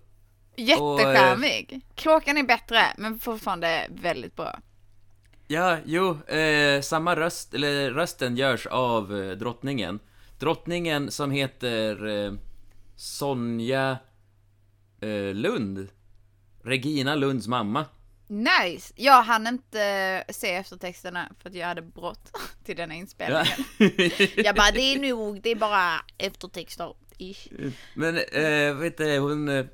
[0.57, 1.81] Jättecharmig.
[1.94, 4.59] Kråkan är bättre men fortfarande väldigt bra.
[5.46, 9.98] ja, jo, eh, samma röst, eller rösten görs av eh, drottningen.
[10.38, 12.33] Drottningen som heter eh,
[12.96, 13.98] Sonja
[15.01, 15.88] eh, Lund.
[16.62, 17.85] Regina Lunds mamma.
[18.29, 18.93] Nice!
[18.97, 23.01] Jag hann inte se eftertexterna för att jag hade brått till denna Ja.
[23.01, 23.47] inspelningen.
[24.37, 26.95] Jag bara, det är nog, det är bara eftertexter.
[27.19, 27.49] Ish.
[27.95, 29.49] Men, eh, vet du, hon...
[29.49, 29.64] Eh,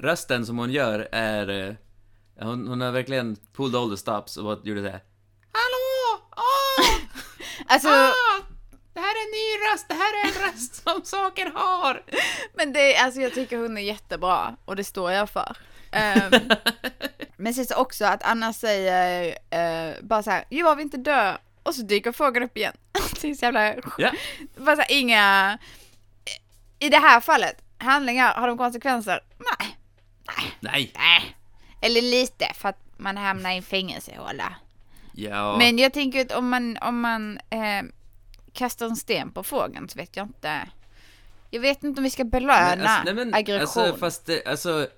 [0.00, 1.68] rösten som hon gör är...
[1.68, 1.74] Eh,
[2.46, 5.02] hon, hon har verkligen pulled all the stops och gjorde det här.
[5.52, 6.24] Hallå!
[6.36, 6.86] Åh!
[7.66, 12.02] Alltså, Det här är en ny röst, det här är en röst som saker har!
[12.54, 15.56] men det, alltså jag tycker hon är jättebra och det står jag för.
[15.94, 16.32] Ehm,
[17.36, 21.36] men sen så också att Anna säger eh, bara så här, jag vill inte dö.
[21.62, 22.76] Och så dyker fågeln upp igen.
[23.20, 24.12] det är så jävla Ja.
[24.56, 25.58] Bara så här, inga...
[26.78, 29.20] I det här fallet, handlingar, har de konsekvenser?
[29.38, 29.78] Nej.
[30.60, 30.92] Nej!
[30.94, 31.36] Nej.
[31.80, 34.54] Eller lite, för att man hamnar i en fängelsehåla.
[35.12, 35.56] Ja.
[35.58, 37.82] Men jag tänker att om man, om man eh,
[38.52, 40.68] kastar en sten på fågeln så vet jag inte.
[41.50, 43.82] Jag vet inte om vi ska belöna Men, alltså, nej, men, aggression.
[43.82, 44.88] Alltså, fast alltså,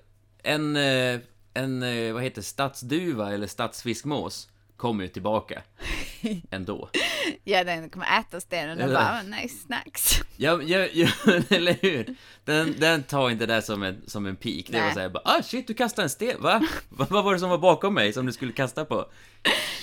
[0.47, 1.19] en, eh,
[1.53, 5.61] en, eh, vad heter stadsduva eller stadsfiskmås kommer ju tillbaka.
[6.51, 6.89] Ändå.
[7.43, 10.21] Ja, den kommer äta stenen och bara, "Oh, nice snacks.
[10.37, 11.07] Ja, ja, ja
[11.49, 12.15] eller hur?
[12.45, 14.71] Den, den tar inte det som en, som en pik.
[14.71, 16.41] Det var såhär bara, ah shit, du kastade en sten?
[16.41, 19.05] Va- Vad var det som var bakom mig som du skulle kasta på?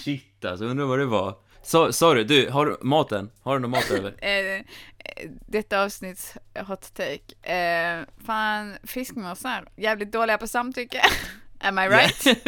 [0.04, 1.34] Shit alltså, undrar vad det var.
[1.64, 3.30] Så, sorry, du, har du maten?
[3.42, 4.14] Har du någon mat över?
[5.16, 6.34] Eh, detta avsnitts
[6.66, 7.52] hot take.
[7.54, 11.00] Eh, fan, fiskmåsar, jävligt dåliga på samtycke.
[11.60, 12.26] Am I right?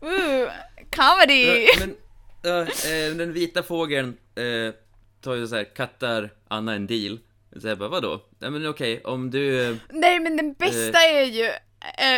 [0.00, 0.50] Ooh,
[0.90, 1.66] comedy!
[1.78, 1.96] Men,
[2.44, 4.74] eh, den vita fågeln eh,
[5.20, 7.18] tar ju så här, kattar Anna en deal.
[7.60, 8.22] Så jag bara, vadå?
[8.38, 9.76] Nej men okej, om du...
[9.90, 11.50] Nej men den bästa är ju,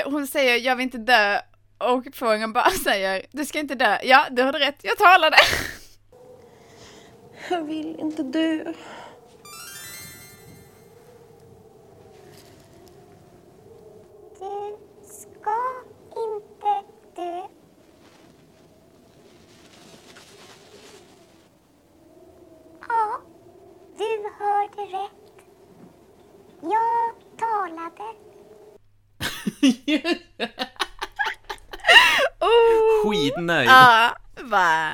[0.04, 1.38] hon säger jag vill inte dö
[1.80, 3.98] och fågeln bara säger du ska inte dö.
[4.02, 5.36] Ja, du hade rätt, jag talade.
[7.50, 8.64] Jag vill inte dö.
[14.38, 15.84] Du ska
[16.16, 16.82] inte
[17.16, 17.42] dö.
[22.88, 23.20] Ja,
[23.96, 25.10] du hörde rätt.
[26.62, 28.14] Jag talade.
[32.40, 33.59] Oh, Skitnöjd!
[33.70, 34.92] Ja, va.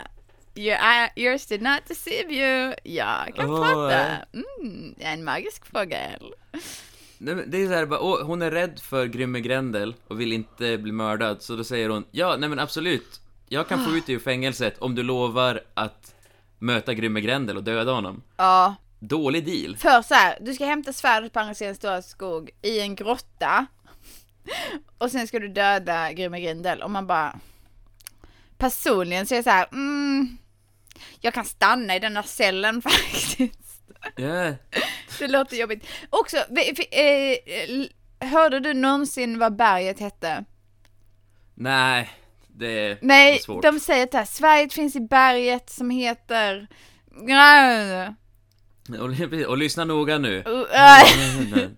[0.55, 0.79] Your
[1.17, 2.75] yours did not deceive you.
[2.85, 3.87] Jag kan prata.
[3.89, 4.45] nej.
[4.61, 6.35] Mm, jag är en magisk fågel.
[7.19, 10.21] Nej, men det är så här, bara, åh, hon är rädd för Grymme Grendel och
[10.21, 13.91] vill inte bli mördad, så då säger hon Ja, nej men absolut Jag kan få
[13.97, 16.15] ut dig ur fängelset om du lovar att
[16.59, 20.93] möta Grymme Grendel och döda honom Ja, Dålig deal för så här, du ska hämta
[20.93, 23.67] svärdet på andra sidan stora skog i en grotta.
[24.99, 27.39] Och sen ska du döda Grymme Grindel och man bara
[28.59, 30.38] Personligen så är jag så här, mm,
[31.21, 33.51] jag kan stanna i den här cellen faktiskt.
[34.16, 34.55] Ja,
[35.19, 35.87] Det låter jobbigt.
[36.11, 40.45] Också, eh, hörde du någonsin vad berget hette?
[41.55, 42.11] nej
[42.49, 46.66] Det är Nej, svårt de säger att det här, Sverige finns i berget som heter...
[49.01, 50.45] och, och lyssna noga nu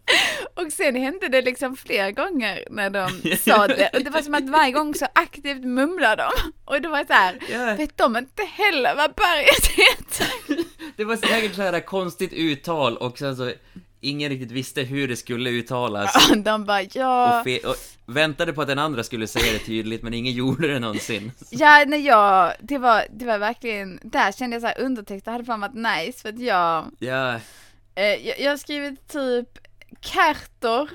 [0.66, 3.90] Och sen hände det liksom flera gånger när de sa det.
[3.94, 6.53] Och det var som att varje gång så aktivt mumlade de.
[6.64, 7.75] Och det var så här, Ja.
[7.75, 10.29] vet de inte heller vad berget heter?
[10.97, 13.53] Det var säkert så här konstigt uttal och sen så
[14.01, 16.29] ingen riktigt visste hur det skulle uttalas.
[16.37, 17.77] De bara ja, Och, och
[18.14, 21.33] väntade på att den andra skulle säga det tydligt, men ingen gjorde det någonsin.
[21.51, 25.44] ja när jag, det var, det var verkligen, där kände jag så här undertexter hade
[25.44, 27.35] fan varit nice för att jag, Ja,
[27.94, 29.49] eh, jag, jag har skrivit typ
[30.01, 30.91] Kärtor.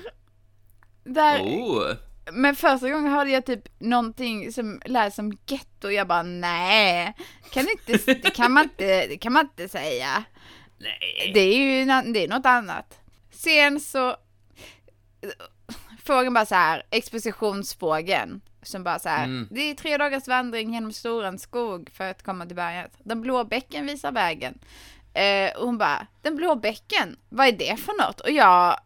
[1.04, 1.94] Där, oh.
[2.32, 7.14] men första gången hörde jag typ någonting som lät som getto, jag bara nej,
[7.50, 10.24] kan inte, det kan man inte, det kan man inte säga.
[10.78, 11.30] Nej.
[11.34, 12.98] Det är ju det är något annat.
[13.30, 14.16] Sen så,
[16.04, 18.40] frågan bara så här, expositionsfrågan.
[18.62, 19.48] Som bara så här, Mm.
[19.50, 22.92] det är tre dagars vandring genom Storans skog för att komma till berget.
[22.98, 24.58] Den blå bäcken visar vägen.
[25.14, 28.20] Eh, och hon bara, den blå bäcken, vad är det för något?
[28.20, 28.80] Och jag,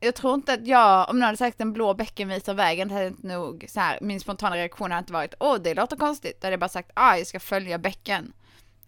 [0.00, 3.06] jag tror inte att jag, om någon hade sagt den blå bäcken visar vägen, hade
[3.06, 6.40] inte nog så här, min spontana reaktion hade inte varit, åh det låter konstigt.
[6.40, 8.32] Då hade jag bara sagt, ah jag ska följa bäcken.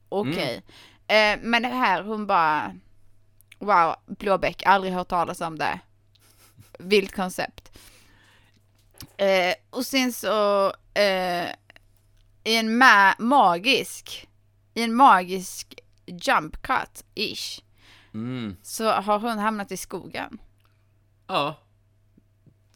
[0.09, 0.63] Okej.
[1.07, 2.75] Eh, men det här, hon bara,
[3.59, 5.79] wow, blåbäck, aldrig hört talas om det.
[6.79, 7.79] Vilt koncept.
[9.17, 11.45] Eh, och sen så, eh,
[12.45, 14.29] i en ma- magisk,
[14.75, 15.75] i en magisk
[16.07, 17.61] jump cut, ish,
[18.15, 18.57] Mm.
[18.63, 20.39] så har hon hamnat i skogen.
[21.29, 21.55] Ja,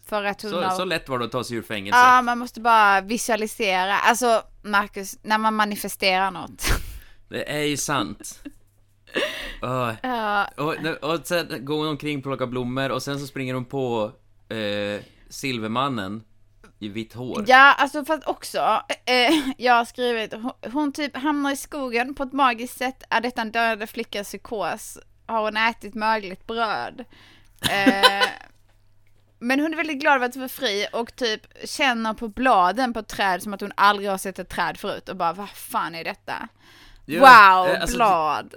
[0.06, 0.70] För att hon så, har...
[0.70, 1.98] så lätt var det att ta sig ur fängelse.
[1.98, 3.98] Ja, man måste bara visualisera.
[3.98, 6.64] Alltså, Marcus, när man manifesterar något.
[7.28, 8.42] Det är ju sant.
[9.62, 9.92] Åh.
[10.02, 10.74] Ja, Och,
[11.10, 14.12] och sen går hon omkring och plockar blommor och sen så springer hon på
[14.48, 16.24] eh, Silvermannen
[16.78, 17.44] i vitt hår.
[17.46, 22.22] Ja, alltså fast också, eh, jag har skrivit, hon, hon typ hamnar i skogen på
[22.22, 24.98] ett magiskt sätt, är detta en döende flickas psykos?
[25.26, 27.04] Har hon ätit mögligt bröd?
[27.70, 28.28] Eh,
[29.38, 32.98] men hon är väldigt glad över att vara fri och typ känner på bladen på
[32.98, 35.94] ett träd som att hon aldrig har sett ett träd förut och bara vad fan
[35.94, 36.48] är detta?
[37.06, 38.54] Ja, wow, eh, alltså, blad!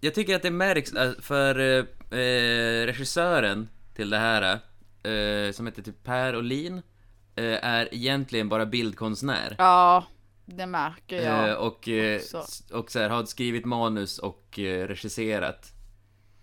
[0.00, 4.42] Jag tycker att det märks eh, för eh, regissören till det här,
[5.02, 6.82] eh, som heter typ Per Olin,
[7.36, 9.54] eh, är egentligen bara bildkonstnär.
[9.58, 10.04] Ja,
[10.46, 11.58] det märker jag.
[11.58, 12.44] Och, också.
[12.72, 15.72] och så här, har skrivit manus och regisserat.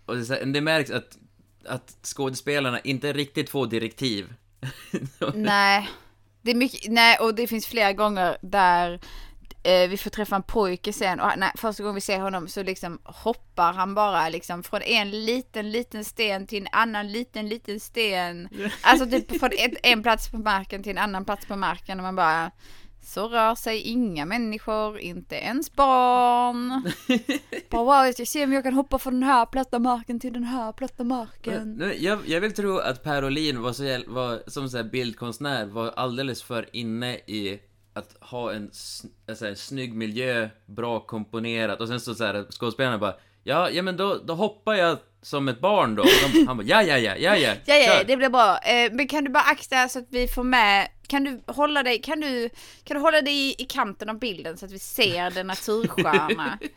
[0.06, 1.18] Och det, så här, det märks att,
[1.67, 4.34] att skådespelarna inte riktigt får direktiv.
[5.34, 5.89] Nej,
[6.41, 8.99] det är mycket, nej och det finns flera gånger där
[9.63, 12.63] eh, vi får träffa en pojke sen och nej, första gången vi ser honom så
[12.63, 17.80] liksom hoppar han bara liksom från en liten, liten sten till en annan liten, liten
[17.80, 18.49] sten.
[18.82, 22.04] Alltså typ från ett, en plats på marken till en annan plats på marken och
[22.04, 22.52] man bara
[23.04, 26.92] så rör sig inga människor, inte ens barn.
[27.70, 30.34] Bara wow, jag ska se om jag kan hoppa från den här platta marken till
[30.34, 31.94] den här platta marken.
[32.00, 35.89] Jag, jag vill tro att Per Olin var, så, var som så här bildkonstnär var
[35.96, 37.60] alldeles för inne i
[37.94, 38.72] att ha en,
[39.28, 43.82] alltså en snygg miljö, bra komponerat och sen så, så här skådespelarna bara Ja, ja
[43.82, 46.04] men då, då hoppar jag som ett barn då.
[46.04, 48.58] De, han bara ja, ja, ja, ja, ja, Ja, ja, kör." det blir bra.
[48.58, 52.02] Eh, men kan du bara akta så att vi får med, kan du hålla dig,
[52.02, 52.50] kan du,
[52.84, 56.60] kan du hålla dig i, i kanten av bilden så att vi ser den natursköna?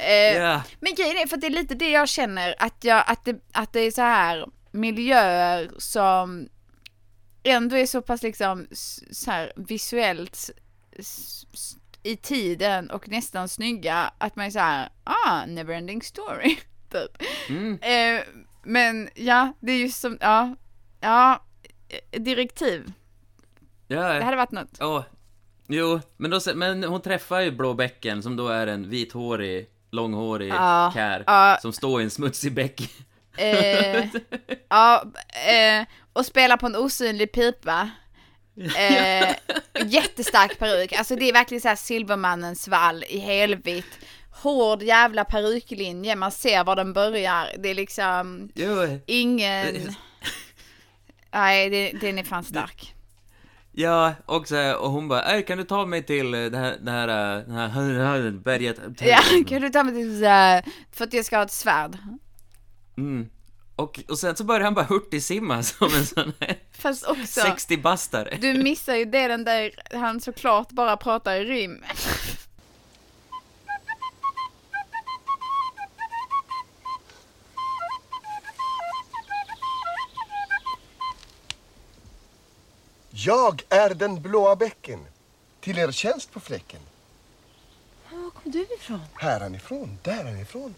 [0.00, 0.62] Eh, Ja.
[0.80, 3.36] Men grejen är, för att det är lite det jag känner, att, jag, att, det,
[3.52, 6.48] att det är så här miljöer som
[7.42, 8.66] ändå är så pass liksom
[9.12, 10.50] så här visuellt
[12.02, 16.56] i tiden och nästan snygga att man är så här, ah, neverending story,
[16.90, 17.22] typ.
[17.48, 17.78] Mm.
[17.82, 18.24] Eh,
[18.64, 20.54] men ja, det är ju som, ja,
[21.00, 21.42] ja,
[21.88, 22.92] eh, direktiv.
[23.88, 24.78] Ja, Det hade varit något.
[24.80, 25.02] Åh,
[25.68, 30.48] jo, men, då, men hon träffar ju Blå bäcken som då är en vithårig, långhårig
[30.52, 31.58] Ja, kär ja.
[31.62, 32.80] som står i en smutsig bäck.
[33.36, 34.04] Eh,
[34.68, 35.04] ja,
[35.48, 37.90] eh, och spela på en osynlig pipa.
[38.56, 39.34] Eh,
[39.86, 43.98] jättestark peruk, alltså det är verkligen så här Silvermannens vall i helvitt.
[44.42, 47.46] Hård jävla peruklinje, man ser var den börjar.
[47.58, 49.76] Det är liksom Jo, ingen...
[51.30, 52.94] Nej, det, den är fan stark.
[53.72, 56.58] ja, och, så, här, och hon bara, "Äh, kan du ta mig till eh, det
[56.58, 58.80] här, det här, eh, det här, det här berget?
[59.00, 61.98] Ja, kan du ta mig till här, för att jag ska ha ett svärd?
[62.96, 63.28] Mm.
[63.76, 68.38] Och, och sen så börjar han bara hurtigsimma som en sån här Fast också, 60-bastare.
[68.40, 71.84] du missar ju det den där, han såklart bara pratar i rim.
[83.26, 85.00] Jag är den blåa bäcken.
[85.60, 86.80] Till er tjänst på fläcken.
[88.10, 89.00] Var kom du ifrån?
[89.14, 90.74] Häranifrån, däranifrån,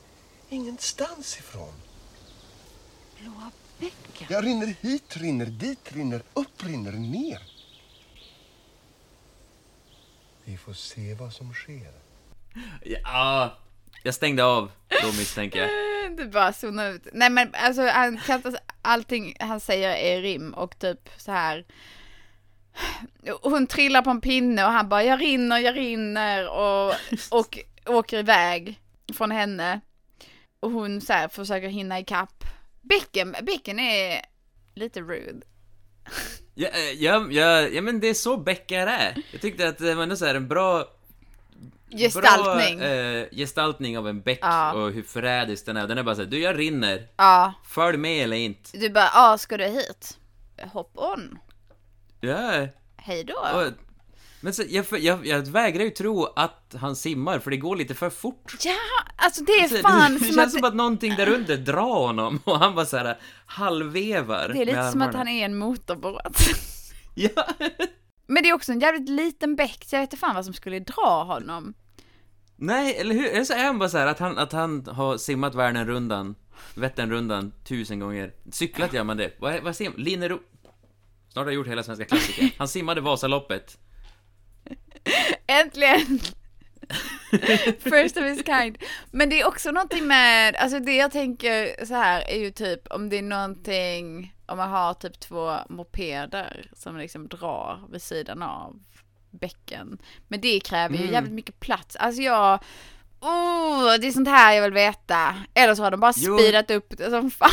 [0.48, 1.72] ingenstans ifrån.
[3.18, 4.26] Blåa bäcken?
[4.30, 7.42] Jag rinner hit, rinner dit, rinner upp, rinner ner.
[10.44, 11.92] Vi får se vad som sker.
[12.82, 13.58] Ja,
[14.02, 14.70] jag stängde av
[15.02, 15.70] då misstänker jag.
[16.16, 17.06] Du bara zonar ut.
[17.12, 18.20] Nej men alltså han
[18.82, 21.64] allting han säger är rim och typ så här.
[23.42, 26.94] Hon trillar på en pinne och han bara jag rinner, jag rinner och,
[27.38, 28.80] och åker iväg
[29.14, 29.80] från henne.
[30.60, 32.44] Och hon så här försöker hinna ikapp.
[32.80, 34.20] Bäcken, bäcken är
[34.74, 35.46] lite rude.
[36.54, 39.22] Ja, eh, ja, ja, ja, men det är så bäckar är.
[39.32, 40.84] Jag tyckte att det var ändå så här en bra...
[41.90, 42.78] Gestaltning.
[42.78, 44.72] Bra, eh, gestaltning av en bäck Ja.
[44.72, 45.86] och hur förrädisk den är.
[45.86, 47.08] Den är bara såhär, du jag rinner.
[47.16, 48.78] Ja, Följ med eller inte.
[48.78, 50.18] du bara ja ska du hit?
[50.72, 51.38] Hop on.
[52.20, 52.66] Ja.
[52.96, 53.34] Hej då.
[53.34, 53.72] Och,
[54.40, 57.94] men så, jag, jag, jag vägrar ju tro att han simmar, för det går lite
[57.94, 58.54] för fort.
[58.64, 58.76] Ja,
[59.16, 62.06] alltså det Så är fan det, det känns att som att någonting där under drar
[62.06, 66.36] honom och han bara såhär halvvevar det är lite som att han är en motorbåt.
[67.14, 67.46] Ja.
[68.26, 70.54] Men det är också en jävligt liten bäck, så jag vet inte fan vad som
[70.54, 71.74] skulle dra honom.
[72.56, 73.26] Nej, eller hur?
[73.26, 76.34] Eller så är han bara så här att han, att han har simmat Värnenrundan,
[76.74, 78.32] Vätternrundan tusen gånger.
[78.52, 79.32] Cyklat gör man det.
[79.38, 80.00] Vad, vad säger man?
[80.00, 80.38] Linnero...
[81.32, 82.50] Snart har jag gjort hela svenska klassiker.
[82.58, 83.78] Han simmade Vasaloppet.
[85.46, 86.20] Äntligen!
[87.80, 88.78] First of his kind.
[89.10, 92.86] Men det är också någonting med, alltså det jag tänker så här är ju typ
[92.92, 98.42] om det är någonting, om man har typ två mopeder som liksom drar vid sidan
[98.42, 98.76] av
[99.30, 99.98] bäcken.
[100.28, 101.12] Men det kräver ju Mm.
[101.12, 101.96] jävligt mycket plats.
[101.96, 102.54] Alltså jag,
[103.20, 105.34] oh, det är sånt här jag vill veta.
[105.54, 106.38] Eller så har de bara Jo.
[106.38, 107.50] speedat upp det som fan.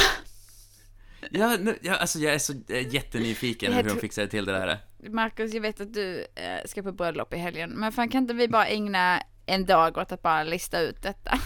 [1.32, 4.78] Ja, ja alltså jag är så är jättenyfiken hur tror- fixade till det där.
[5.10, 8.34] Marcus, jag vet att du eh, ska på bröllop i helgen, men fan kan inte
[8.34, 11.40] vi bara ägna en dag åt att bara lista ut detta?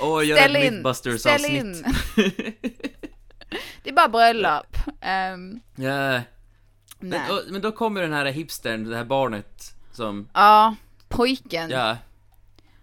[0.00, 1.84] Och göra ett Mythbusters-avsnitt.
[3.82, 4.76] Det är bara bröllop.
[5.00, 6.20] Ehm, ja.
[6.98, 10.74] Men, och, men då kommer den här hipstern, det här barnet som, Ja,
[11.08, 11.70] pojken.
[11.70, 11.96] ja,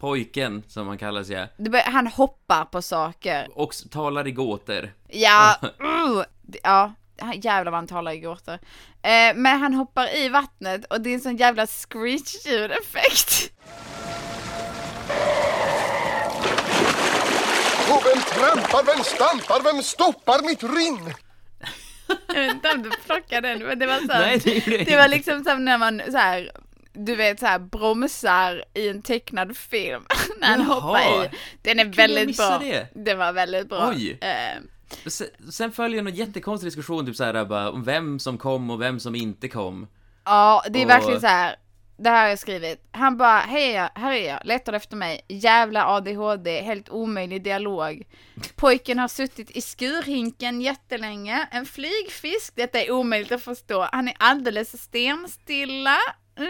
[0.01, 1.47] pojken som han kallas ja,
[1.85, 3.47] Han hoppar på saker.
[3.55, 4.93] och talar i gåtor.
[5.07, 6.23] Ja, uh,
[6.63, 6.93] ja.
[7.19, 8.53] Han- Jävlar vad han talar i gåtor.
[9.01, 13.51] Eh, men han hoppar i vattnet och det är en sån jävla screech-ljudeffekt.
[17.91, 21.13] Och vem trampar, vem stampar, vem stoppar mitt rinn?
[22.27, 24.05] Jag vet inte om du plockade den, men det var så.
[24.07, 26.51] Nej, det Det var liksom som när man så här,
[26.93, 30.03] du vet så här bromsar i en tecknad film
[30.39, 30.79] när han Jaha.
[30.79, 31.29] hoppar i.
[31.61, 32.57] Den är jag väldigt bra.
[32.57, 32.87] det?
[32.95, 33.89] Den var väldigt bra.
[33.95, 34.17] Oj.
[34.21, 34.61] Eh,
[35.07, 38.99] Sen, sen följer någon jättekonstig diskussion, typ såhär bara, om vem som kom och vem
[38.99, 39.87] som inte kom.
[40.25, 41.55] ja, det är Och- verkligen så här.
[41.97, 42.87] Det här har jag skrivit.
[42.91, 45.21] Han bara, hej jag, här är jag, letar efter mig.
[45.27, 48.03] Jävla ADHD, helt omöjlig dialog.
[48.55, 51.47] Pojken har suttit i skurhinken jättelänge.
[51.51, 53.87] En flygfisk, detta är omöjligt att förstå.
[53.91, 55.97] Han är alldeles stenstilla.
[56.36, 56.49] Mm.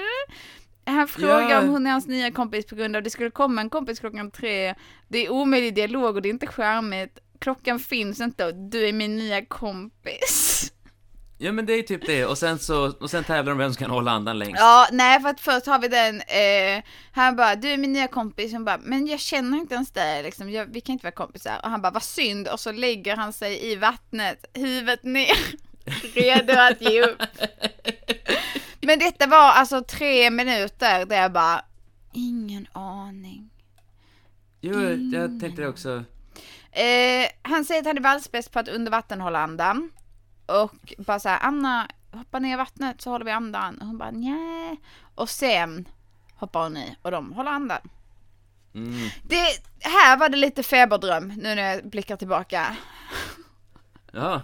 [0.86, 1.60] Han frågar Ja.
[1.60, 4.00] om hon är hans nya kompis på grund av att det skulle komma en kompis
[4.00, 4.76] klockan tre.
[5.08, 7.20] Det är omöjlig dialog och det är inte charmigt.
[7.40, 10.58] Klockan finns inte och du är min nya kompis.
[11.38, 13.80] Ja men det är typ det, och sen så, och sen tävlar de vem som
[13.80, 14.60] kan hålla andan längst.
[14.60, 18.08] Ja, nej för att först har vi den, eh, han bara, du är min nya
[18.08, 21.12] kompis, hon bara, men jag känner inte ens dig liksom, jag, vi kan inte vara
[21.16, 21.60] kompisar.
[21.64, 25.38] Och han bara, vad synd, och så lägger han sig i vattnet, huvudet ner,
[26.16, 27.22] redo att ge upp.
[28.92, 31.66] Men detta var alltså tre minuter där jag bara,
[32.14, 33.50] ingen aning.
[34.62, 34.82] Jo,
[35.14, 36.04] jag tänkte det också.
[36.72, 39.92] Eh, han säger att han är världsbäst på att under vatten hålla andan.
[40.46, 43.78] Och bara så här, Anna, hoppa ner i vattnet så håller vi andan.
[43.78, 44.80] Och hon bara, nej.
[45.16, 45.88] Och sen
[46.36, 47.90] hoppar hon i och de håller andan.
[48.74, 49.10] Mm.
[49.24, 49.46] Det,
[49.80, 52.76] här var det lite feberdröm nu när jag blickar tillbaka.
[54.12, 54.42] Ja,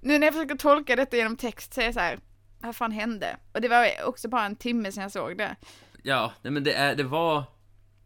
[0.00, 2.18] Nu när jag försöker tolka detta genom text så är jag så här,
[2.66, 3.36] vad fan hände?
[3.52, 5.56] Och det var också bara en timme sedan jag såg det.
[6.02, 7.44] ja, nej men det, är, det var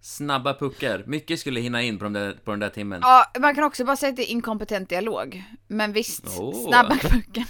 [0.00, 1.04] snabba puckar.
[1.06, 3.00] Mycket skulle hinna in på, de där, på den där timmen.
[3.02, 5.44] Ja, man kan också bara säga att det är inkompetent dialog.
[5.68, 6.68] Men visst, Åh.
[6.68, 7.46] snabba puckar.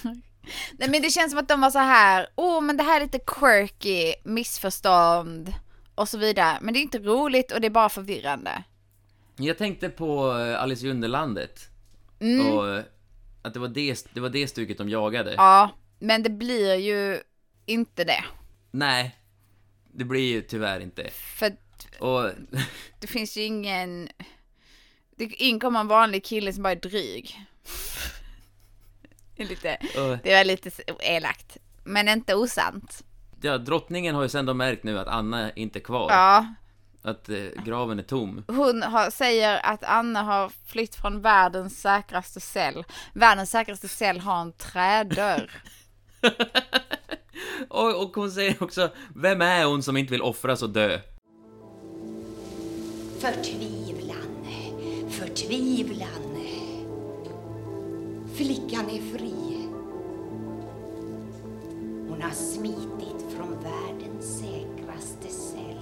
[0.78, 3.04] Nej men det känns som att de var så här, åh men det här är
[3.04, 5.54] lite quirky, missförstånd
[5.94, 6.58] och så vidare.
[6.60, 8.62] Men det är inte roligt och det är bara förvirrande.
[9.36, 11.60] Jag tänkte på eh, Alice i Underlandet.
[12.20, 12.46] Mm.
[12.46, 12.84] Och eh,
[13.42, 15.34] att det var det, det var det stuket de jagade.
[15.36, 15.70] Ja,
[16.00, 17.20] men det blir ju
[17.66, 18.24] inte det.
[18.70, 19.16] Nej,
[19.92, 21.10] det blir ju tyvärr inte.
[21.10, 21.56] För
[21.98, 22.30] Och
[23.00, 24.08] det finns ju ingen...
[25.16, 27.40] Det inkommer en vanlig kille som bara är dryg.
[29.36, 30.70] Det är lite, och, det var lite
[31.00, 31.56] elakt.
[31.84, 33.04] Men inte osant.
[33.42, 36.10] ja, drottningen har ju sen då märkt nu att Anna är inte är kvar.
[36.10, 36.54] Ja,
[37.02, 38.44] Att eh, graven är tom.
[38.48, 42.84] hon har, säger att Anna har flytt från världens säkraste cell.
[43.12, 45.50] Världens säkraste cell har en trädörr.
[47.68, 51.00] Och, och hon säger också, vem är hon som inte vill offras och dö?
[53.18, 54.46] Förtvivlan,
[55.10, 56.36] förtvivlan.
[58.34, 59.68] Flickan är fri.
[62.08, 65.76] Hon har smitit från världens säkraste cell.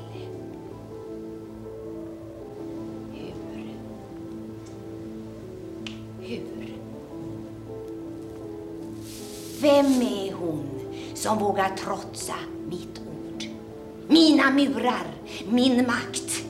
[3.12, 3.68] Hur?
[6.20, 6.78] Hur?
[9.61, 10.69] Vem är hon
[11.15, 12.35] som vågar trotsa
[12.69, 13.45] mitt ord?
[14.09, 15.07] Mina murar,
[15.49, 16.45] min makt.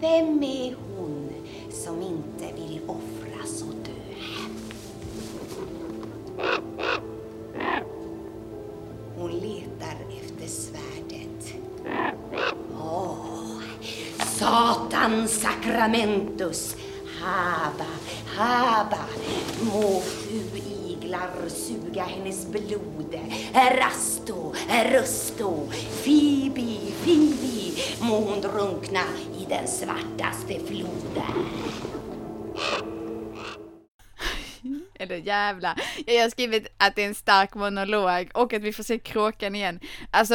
[0.00, 1.28] Vem är hon
[1.70, 3.92] som inte vill offras och dö?
[9.16, 11.54] Hon letar efter svärdet.
[12.80, 13.60] Åh,
[14.26, 16.76] Satan Sacramentus.
[17.20, 17.86] Haba,
[18.36, 18.98] haba.
[19.60, 20.02] Må
[21.06, 23.14] sju iglar suga hennes blod.
[23.54, 24.54] Rasto,
[24.92, 25.70] rusto.
[26.02, 27.82] Fibi, Fibi.
[28.00, 29.00] Må hon drunkna
[29.40, 31.46] i den svartaste floden.
[34.98, 35.76] Eller jävla.
[36.06, 39.54] Jag har skrivit att det är en stark monolog och att vi får se kråkan
[39.54, 39.80] igen.
[40.10, 40.34] Alltså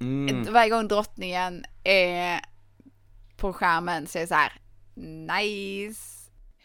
[0.00, 0.52] Mm.
[0.52, 2.40] varje gång drottningen är
[3.36, 4.52] på skärmen så är det så här
[4.96, 6.00] nice.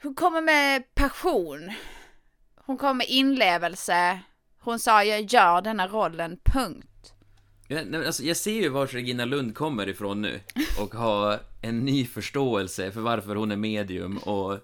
[0.03, 1.71] Hon kommer med passion.
[2.71, 4.19] Hon kommer med inlevelse.
[4.59, 7.13] Hon sa jag gör denna rollen, punkt.
[7.67, 10.39] Ja, nej, alltså, jag ser ju var Regina Lund kommer ifrån nu
[10.81, 14.59] och har en ny förståelse för varför hon är medium och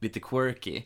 [0.00, 0.82] lite quirky.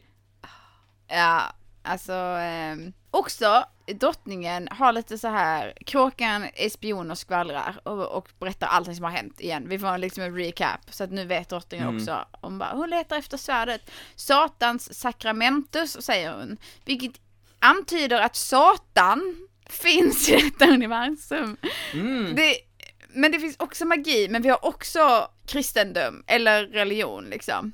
[1.08, 1.42] Ja,
[1.82, 3.64] alltså ehm, också
[3.94, 9.04] drottningen har lite så här, kråkan är spion och skvallrar och, och berättar allting som
[9.04, 9.64] har hänt igen.
[9.68, 11.96] Vi får liksom en recap så att nu vet drottningen Mm.
[11.96, 12.24] också.
[12.40, 13.90] Hon bara, hon letar efter svärdet.
[14.14, 17.12] Satans sakramentus säger hon, vilket
[17.58, 21.56] antyder att Satan finns i detta universum.
[21.92, 22.34] Mm.
[22.34, 22.56] Det,
[23.08, 27.72] men det finns också magi, men vi har också kristendom eller religion liksom.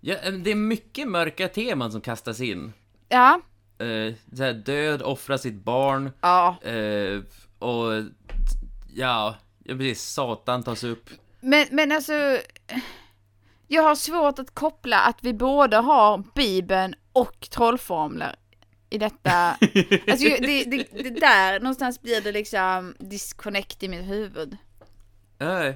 [0.00, 2.72] Ja, det är mycket mörka teman som kastas in.
[3.08, 3.40] Ja,
[3.78, 6.56] Eh, så här, död, offra sitt barn, ja.
[6.62, 7.22] eh,
[7.58, 8.04] och
[8.94, 11.10] ja, precis, Satan tas upp.
[11.40, 12.38] Men, men alltså,
[13.68, 18.36] jag har svårt att koppla att vi både har Bibeln och trollformler
[18.90, 19.30] i detta.
[20.08, 24.56] Alltså det, det, det där, någonstans blir det liksom disconnect i mitt huvud.
[25.38, 25.74] Eh,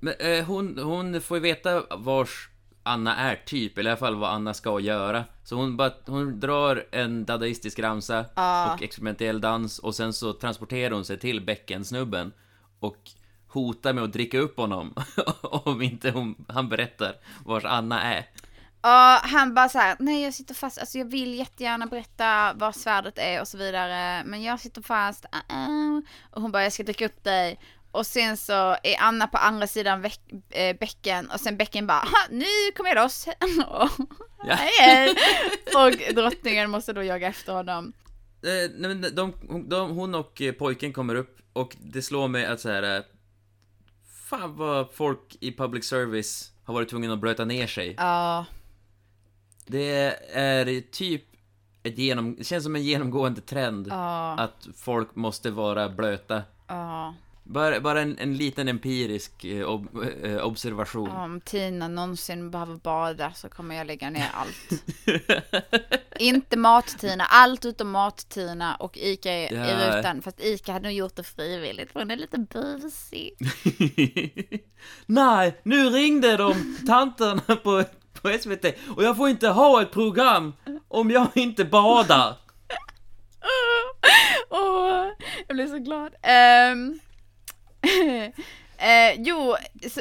[0.00, 2.48] men eh, hon, hon får ju veta vars
[2.88, 5.24] Anna är typ, eller i alla fall vad Anna ska göra.
[5.44, 8.74] Så hon bara, hon drar en dadaistisk ramsa Ja.
[8.74, 12.32] och experimentell dans och sen så transporterar hon sig till bäckensnubben
[12.80, 12.96] och
[13.48, 14.94] hotar med att dricka upp honom
[15.42, 17.14] om inte hon, han berättar
[17.46, 18.26] vars Anna är.
[18.82, 22.76] Ja, han bara så här, nej jag sitter fast, alltså jag vill jättegärna berätta vad
[22.76, 26.02] svärdet är och så vidare, men jag sitter fast, uh-uh.
[26.30, 27.60] och hon bara, jag ska dricka upp dig.
[27.90, 30.04] Och sen så är Anna på andra sidan
[30.50, 32.44] eh, bäcken och sen bäcken bara, "Ha, nu
[32.76, 33.26] kommer jag loss.
[33.68, 34.06] Och-
[34.46, 34.54] Ja.
[34.54, 35.14] hej.
[35.74, 37.92] Och drottningen måste då jaga efter honom.
[38.42, 42.28] Eh, nej, men de, hon- de, hon och eh, pojken kommer upp och det slår
[42.28, 42.96] mig att så här.
[42.96, 43.02] eh,
[44.28, 47.94] Fan vad folk i public service har varit tvungna att blöta ner sig.
[47.98, 48.44] Ja,
[49.66, 51.24] Det är typ
[51.82, 52.36] ett genom...
[52.36, 56.42] Det känns som en genomgående trend ja, att folk måste vara blöta.
[56.68, 57.14] ja.
[57.50, 59.88] Bara, bara en, en liten empirisk eh, ob,
[60.24, 61.10] eh, observation.
[61.10, 64.84] Om Tina någonsin behöver bada så kommer jag lägga ner allt.
[66.18, 69.98] Inte mat-Tina, allt utom mat-Tina och Ica i, i Ja.
[69.98, 70.22] rutan.
[70.22, 73.34] Fast Ica hade nog gjort det frivilligt för hon är lite busig.
[75.06, 77.84] Nej, nu ringde de tanterna på,
[78.22, 78.64] på SVT
[78.96, 80.52] och jag får inte ha ett program
[80.88, 82.36] om jag inte badar.
[84.50, 85.06] Åh,
[85.48, 86.14] jag blir så glad.
[86.22, 86.98] Ehm,
[88.78, 89.56] eh, jo,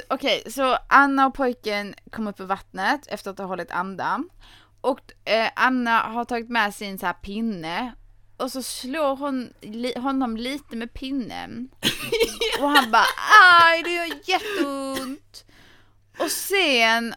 [0.10, 4.30] okej, så Anna och pojken kom upp ur vattnet efter att ha hållit andan.
[4.82, 7.94] Och eh, Anna har tagit med sin så här pinne
[8.38, 11.70] och så slår hon li- honom lite med pinnen.
[12.62, 13.06] Och han bara
[13.64, 15.46] aj det gör jätteont.
[16.20, 17.16] Och sen,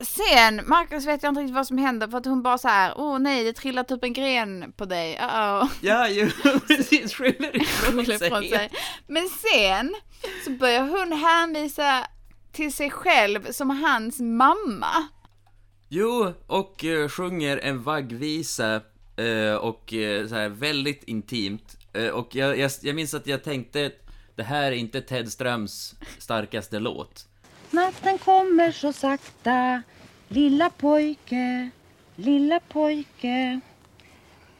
[0.00, 2.92] sen, Marcus vet jag inte riktigt vad som händer för att hon bara så här,
[2.96, 5.68] åh nej det trillar typ en gren på dig, uh-oh.
[5.80, 6.30] Ja, ju
[6.66, 8.18] precis, skyller ifrån sig.
[8.48, 8.70] sig.
[9.06, 9.94] Men sen
[10.44, 12.06] så börjar hon hänvisa
[12.52, 15.08] till sig själv som hans mamma.
[15.88, 18.80] Jo, och eh, sjunger en vaggvisa
[19.16, 21.76] eh, och eh, så här väldigt intimt.
[22.12, 23.92] Och jag, jag, jag minns att jag tänkte,
[24.36, 27.26] det här är inte Ted Ströms starkaste låt.
[27.74, 29.82] Natten kommer så sakta.
[30.28, 31.70] Lilla pojke,
[32.16, 33.60] lilla pojke.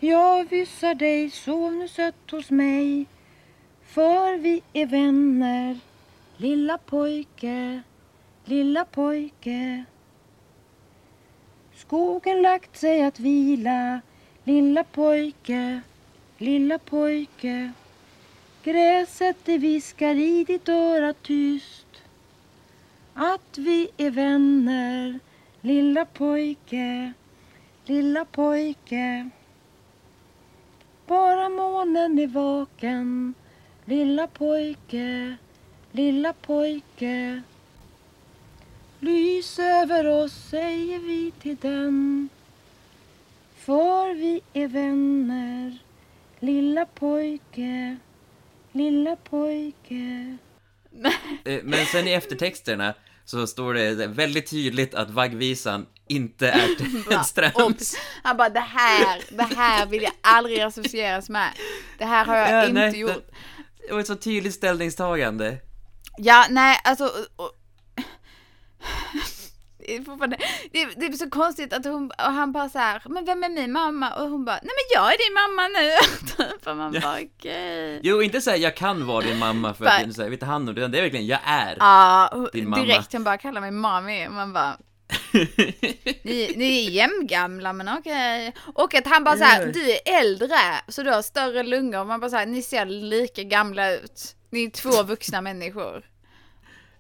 [0.01, 3.07] Jag vissar dig, sov nu sött hos mig.
[3.87, 5.79] För vi är vänner.
[6.37, 7.83] Lilla pojke,
[8.45, 9.85] lilla pojke.
[11.77, 14.01] Skogen lagt sig att vila.
[14.45, 15.81] Lilla pojke,
[16.39, 17.73] lilla pojke.
[18.65, 21.84] Gräset det viskar i ditt öra tyst.
[23.15, 25.19] Att vi är vänner
[25.61, 27.13] Lilla pojke,
[27.85, 29.31] lilla pojke.
[31.07, 33.35] Bara månen är vaken
[33.85, 35.37] Lilla pojke,
[35.93, 37.43] lilla pojke.
[39.01, 42.29] Lys över oss säger vi till den.
[43.55, 45.79] För vi är vänner
[46.41, 47.97] Lilla pojke,
[48.73, 50.37] lilla pojke.
[51.45, 52.95] Eh, Men sen i eftertexterna
[53.25, 56.69] så står det väldigt tydligt att vaggvisan inte är
[57.11, 57.97] Tenströms.
[58.23, 61.49] Han bara, det här, det här vill jag aldrig associeras med.
[61.99, 63.13] Det här har jag Ja, inte nej, gjort.
[63.87, 65.59] det- var ett så tydligt ställningstagande.
[66.19, 67.05] Ja, nej, alltså...
[67.37, 67.53] Och,
[69.87, 70.29] det, är
[70.73, 73.49] det, det är så konstigt att hon, och han bara så här, men vem är
[73.49, 74.15] min mamma?
[74.15, 75.91] Och hon bara, nej men jag är din mamma nu.
[76.71, 78.01] Och man bara, okej.
[78.03, 80.81] Jo, inte säga jag kan vara din mamma för att jag vet hand om det,
[80.81, 81.77] utan det är verkligen jag är.
[81.81, 82.83] Ja, Din mamma.
[82.85, 84.29] direkt hon bara kallar mig mami.
[84.29, 84.77] Och man bara,
[86.23, 88.55] ni, ni är jämngamla men okej.
[88.75, 89.73] Och att han bara så här, Ja.
[89.73, 90.57] du är äldre
[90.89, 92.01] så du har större lungor.
[92.01, 94.37] Och man bara så här, ni ser lika gamla ut.
[94.51, 96.05] Ni är två vuxna människor.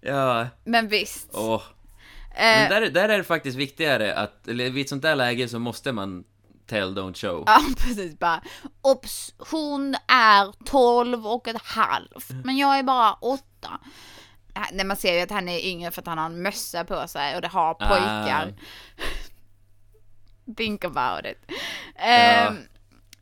[0.00, 1.28] Ja, Men visst.
[1.32, 1.62] åh.
[2.36, 5.48] Eh, Men där, där är det faktiskt viktigare att, eller vid ett sånt där läge
[5.48, 6.24] så måste man
[6.66, 7.42] tell, don't show.
[7.46, 8.42] Ja, precis bara.
[8.82, 13.80] Ops, hon är 12 och ett halvt, men jag är bara åtta.
[14.56, 16.84] Äh, Nej, man ser ju att han är yngre för att han har en mössa
[16.84, 18.54] på sig och det har pojkar.
[20.56, 21.56] Think about it.
[21.96, 22.58] Ehm,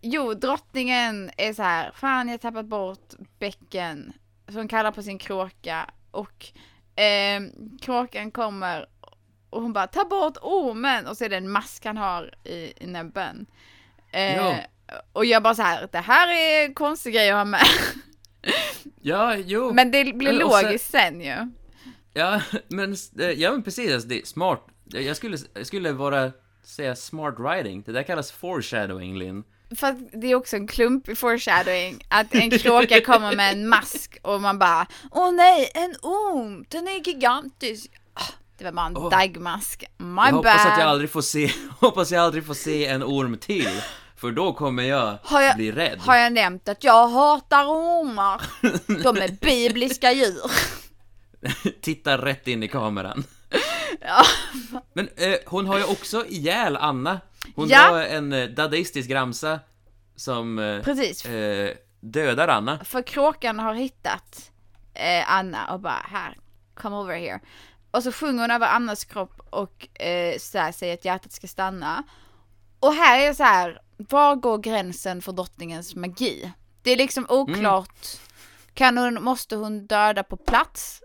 [0.00, 4.12] jo, drottningen är så här, fan jag har tappat bort bäcken.
[4.48, 6.46] Så hon kallar på sin kråka och
[6.96, 8.86] ehm, kråkan kommer
[9.52, 12.72] och hon bara ta bort ormen och så är det en mask han har i,
[12.76, 13.46] i näbben.
[14.12, 14.54] Eh, Ja.
[15.12, 17.60] Och jag bara så här, det här är konstig grej att ha med.
[19.00, 19.72] Ja, jo.
[19.72, 21.50] Men det blir sen- logiskt sen ju.
[22.12, 24.66] Ja, men, eh, ja, men precis, alltså, det är smart.
[24.84, 26.32] Jag skulle, jag skulle vara,
[26.64, 27.82] säga smart writing.
[27.82, 29.44] Det där kallas foreshadowing, Linn.
[29.76, 33.68] För att det är också en klump i foreshadowing, att en kråka kommer med en
[33.68, 37.90] mask och man bara Åh nej, en orm, den är gigantisk.
[38.62, 39.10] Det var bara en Åh.
[39.10, 39.84] dagmask.
[39.98, 40.72] My Jag hoppas bad.
[40.72, 41.50] att jag aldrig får se,
[41.80, 43.80] hoppas jag aldrig får se en orm till.
[44.16, 45.98] För då kommer jag, Har jag- bli rädd.
[45.98, 48.42] Har jag nämnt att jag hatar ormar?
[49.02, 50.50] De är bibliska djur.
[51.80, 53.24] Titta rätt in i kameran.
[54.00, 54.22] Ja.
[54.92, 57.20] Men eh, hon har ju också ihjäl Anna.
[57.54, 57.88] Hon Ja.
[57.90, 59.60] var en eh, dadaistisk ramsa
[60.16, 62.84] som eh, eh, dödar Anna.
[62.84, 64.50] För kråkan har hittat
[64.94, 66.36] eh, Anna och bara här,
[66.74, 67.40] come over here.
[67.92, 72.02] Och så sjunger hon över Annas kropp och eh, så säger att hjärtat ska stanna.
[72.80, 76.52] Och här är så här, var går gränsen för drottningens magi?
[76.82, 78.06] Det är liksom oklart.
[78.74, 81.02] Kan hon, måste hon döda på plats?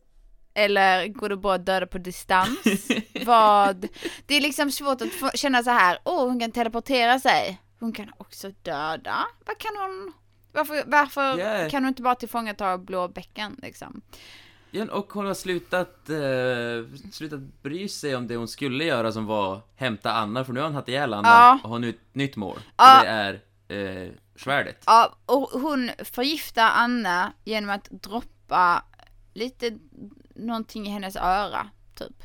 [0.53, 2.59] Eller går det bara att döda på distans?
[3.25, 3.87] Vad?
[4.25, 7.61] Det är liksom svårt att få, känna så här, åh hon kan teleportera sig.
[7.79, 9.27] Hon kan också döda.
[9.45, 10.13] Vad kan hon?
[10.51, 11.69] Varför, varför Yeah.
[11.69, 14.01] kan hon inte bara tillfångata blå bäcken liksom?
[14.91, 19.61] Och hon har slutat, eh, slutat bry sig om det hon skulle göra som var
[19.75, 21.59] hämta Anna, för nu har hon haft ihjäl Anna Ja.
[21.63, 22.59] och har nu ett nytt mål.
[22.77, 23.01] Ja.
[23.03, 24.83] Det är eh, svärdet.
[24.85, 28.83] Ja, och hon förgiftar Anna genom att droppa
[29.33, 29.77] lite
[30.35, 32.23] någonting i hennes öra, typ.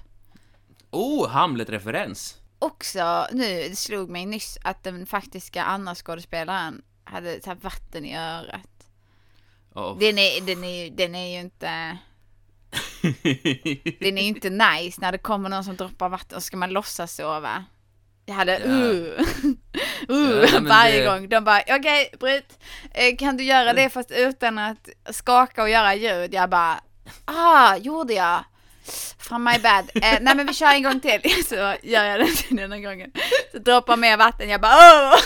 [0.91, 2.39] Oh, Hamlet-referens!
[2.59, 8.89] Också, nu det slog mig nyss att den faktiska Anna-skådespelaren hade här vatten i örat.
[9.75, 9.99] Oh.
[9.99, 11.99] Den är, den är, den är ju inte...
[14.01, 16.71] Den är ju inte nice när det kommer någon som droppar vatten och ska man
[16.71, 17.65] låtsas sova.
[18.27, 18.67] Jag hade Ja.
[18.67, 19.21] uh,
[20.11, 21.29] uh, Ja, varje det- gång.
[21.29, 22.59] De bara okej Britt,
[22.95, 26.35] eh, kan du göra det fast utan att skaka och göra ljud?
[26.35, 26.81] Jag bara
[27.25, 28.45] ah, gjorde jag?
[29.19, 29.91] From my bad.
[29.95, 31.21] Eh, nej men vi kör en gång till.
[31.49, 33.13] Så gör jag det till den gången.
[33.53, 34.49] Så droppar mer vatten.
[34.49, 35.19] Jag bara åh!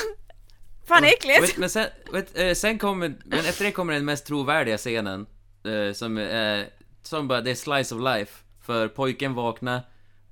[0.89, 1.43] Fan äckligt.
[1.43, 5.27] Vet, men sen, vet, eh, sen kommer, men efter det kommer den mest trovärdiga scenen,
[5.65, 6.61] eh, som, eh,
[7.07, 8.43] som bara, det är slice of life.
[8.61, 9.81] För pojken vaknar,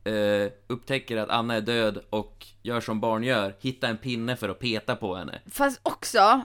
[0.04, 4.48] eh, upptäcker att Anna är död och gör som barn gör, hittar en pinne för
[4.48, 5.40] att peta på henne.
[5.50, 6.44] Fast också,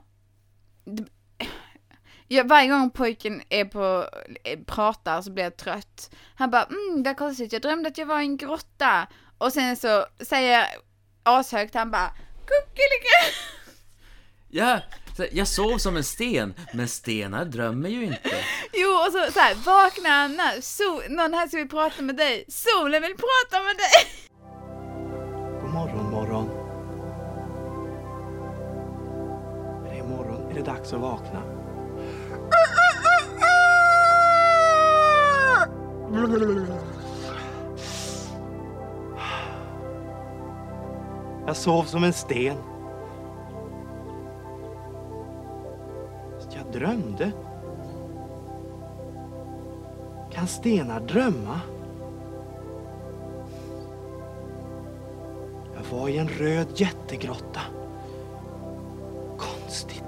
[2.27, 4.09] ja, varje gång pojken är på,
[4.43, 6.15] eh, pratar så blir jag trött.
[6.35, 9.07] Han bara, mm det är konstigt, jag drömde att jag var i en grotta.
[9.37, 10.67] Och sen så säger jag
[11.23, 12.09] ashögt, han bara,
[12.45, 13.35] kuckelike.
[14.51, 14.79] Ja,
[15.31, 18.43] jag sov som en sten, men stenar drömmer ju inte.
[18.73, 22.45] Jo, och så, så här, vakna Anna, Sol, någon här som vill prata med dig.
[22.47, 24.29] Solen vill prata med dig.
[25.61, 26.49] God morgon, morgon.
[29.91, 30.51] Är det morgon?
[30.51, 31.43] Är det dags att vakna?
[41.47, 42.57] Jag sov som en sten.
[46.79, 47.31] Drömde.
[50.31, 51.59] Kan stenar drömma?
[55.75, 57.59] Jag var i en röd jättegrotta.
[59.37, 60.03] Konstigt.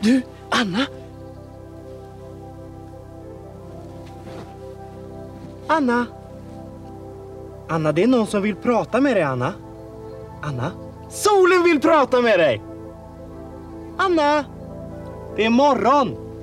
[0.00, 0.86] Du, Anna!
[5.66, 6.06] Anna!
[7.68, 9.52] Anna, det är någon som vill prata med dig, Anna.
[10.42, 10.70] Anna?
[11.08, 12.62] Solen vill prata med dig!
[13.96, 14.44] Anna!
[15.36, 16.16] Det är morgon!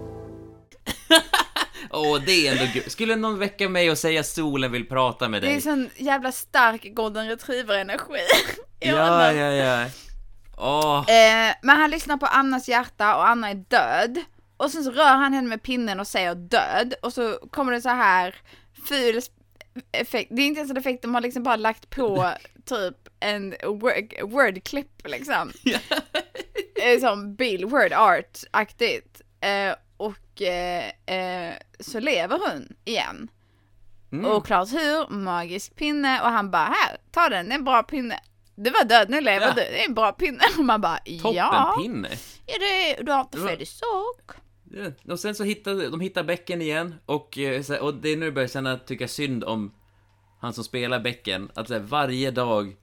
[1.92, 2.92] Åh, det är ändå gud.
[2.92, 5.62] Skulle någon väcka mig och säga solen vill prata med Det är dig?
[5.62, 8.20] sån jävla stark golden retriever-energi.
[8.82, 9.86] Ja, ja, ja.
[10.58, 14.20] Åh, Eh, men han lyssnar på Annas hjärta och Anna är död.
[14.58, 16.94] Och sen så rör han henne med pinnen och säger död.
[17.02, 18.36] Och så kommer det så här
[18.88, 19.22] ful
[19.92, 20.30] effekt.
[20.36, 22.34] Det är inte ens en effekt, de har liksom bara lagt på
[22.66, 25.52] typ en word, wordklipp liksom.
[26.80, 29.22] Eh, Som bild, word art-aktigt.
[29.42, 33.28] Eh, och eh, eh, så lever hon igen.
[34.12, 34.32] Mm.
[34.32, 38.20] Oklart hur, magisk pinne och han bara här, ta den, det är en bra pinne.
[38.56, 39.54] Du var död, nu lever Ja.
[39.54, 40.44] du, det är en bra pinne.
[40.58, 42.10] Och man bara ja, toppenpinne.
[42.46, 44.32] ja det, du har inte fel i sak.
[44.72, 45.12] Ja.
[45.14, 48.34] Och sen så hittar de hittar bäcken igen och, eh, och det är nu jag
[48.34, 49.74] börjar känna, tycka synd om
[50.40, 51.52] han som spelar bäcken.
[51.56, 52.76] Att här, varje dag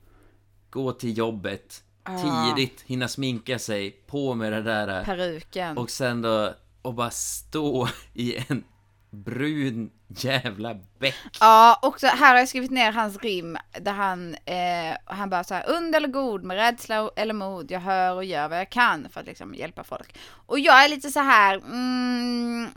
[0.70, 5.78] gå till jobbet, tidigt, hinna sminka sig, på med det där Peruken.
[5.78, 8.64] och sen då, och bara stå i en
[9.10, 11.14] brun jävla bäck.
[11.40, 15.54] Ja, också här har jag skrivit ner hans rim där han, eh, han bara så
[15.54, 19.08] här, und eller god med rädsla eller mod, jag hör och gör vad jag kan
[19.10, 20.14] för att liksom hjälpa folk.
[20.30, 22.68] Och jag är lite så här, mm,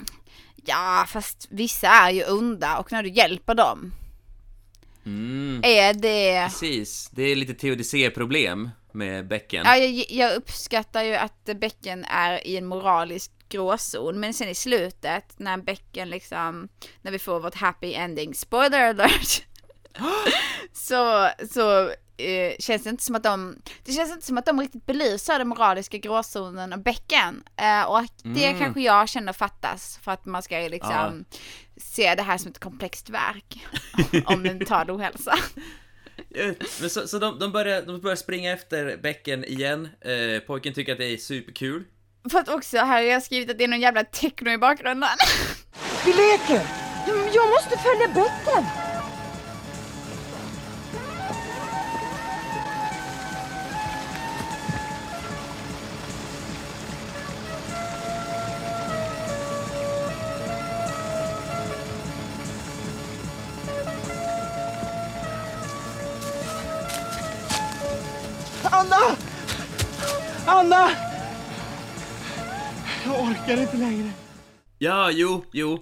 [0.66, 3.92] ja fast vissa är ju onda och när du hjälper dem,
[5.06, 7.10] Mm, är det precis.
[7.12, 9.64] Det är lite teodicé-problem med bäcken.
[9.66, 14.56] Ja, jag, jag uppskattar ju att Bäcken är i en moralisk gråzon, men sen i
[14.56, 16.70] slutet när Bäcken liksom,
[17.02, 19.44] när vi får vårt happy ending, spoiler alert,
[20.74, 24.60] så, så eh, känns det inte som att de, det känns inte som att de
[24.60, 27.44] riktigt belyser den moraliska gråzonen av Bäcken.
[27.56, 28.60] Eh, och det Mm.
[28.60, 31.26] kanske jag känner fattas för att man ska ju liksom
[31.78, 33.66] se det här som ett komplext verk
[34.26, 35.36] om mental ohälsa.
[36.30, 36.46] Ja,
[36.82, 39.90] Men så, så de, de, börjar, de börjar springa efter bäcken igen.
[40.02, 41.84] Eh, pojken tycker att det är superkul.
[42.32, 45.10] För att också, här har jag skrivit att det är någon jävla techno i bakgrunden.
[46.06, 46.62] Vi leker!
[47.34, 48.89] Jag måste följa bäcken.
[70.60, 70.90] Anna!
[73.06, 74.12] Jag orkar inte längre.
[74.78, 75.74] Ja, jo, jo.
[75.74, 75.82] Och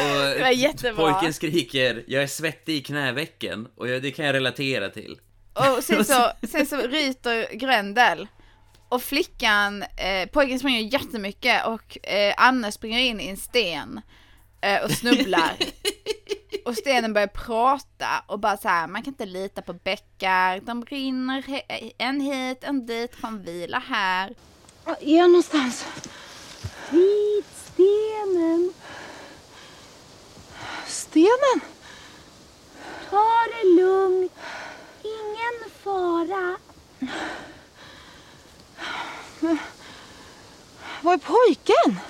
[0.36, 1.12] Det var jättebra.
[1.12, 3.68] pojken skriker, jag är svettig i knävecken.
[3.76, 5.18] Och jag, det kan jag relatera till.
[5.52, 8.28] Och sen så, sen så ryter Grendel.
[8.88, 14.00] Och flickan, eh, pojken springer jättemycket och eh, Anne springer in i en sten.
[14.62, 15.56] Eh, och snubblar.
[16.64, 20.60] och stenen börjar prata och bara så här, man kan inte lita på bäckar.
[20.60, 21.62] De rinner
[21.98, 24.34] en hit, en dit, kom vila här.
[24.84, 25.86] Var är jag någonstans?
[26.90, 28.72] Vid stenen.
[30.86, 31.60] Stenen?
[33.10, 34.32] Ta det lugnt.
[35.02, 36.56] Ingen fara.
[41.00, 42.00] Var är pojken?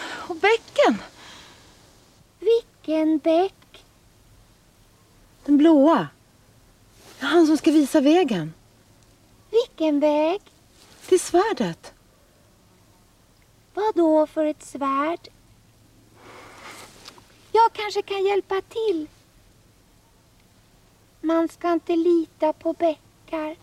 [0.00, 1.02] Och bäcken?
[2.38, 3.84] Vilken bäck.
[5.44, 6.08] Den blåa.
[7.18, 8.54] Han som ska visa vägen.
[9.50, 10.40] Vilken väg.
[11.06, 11.94] Till svärdet.
[13.74, 15.28] Vad då för ett svärd?
[17.52, 19.06] Jag kanske kan hjälpa till.
[21.20, 23.56] Man ska inte lita på bäckar.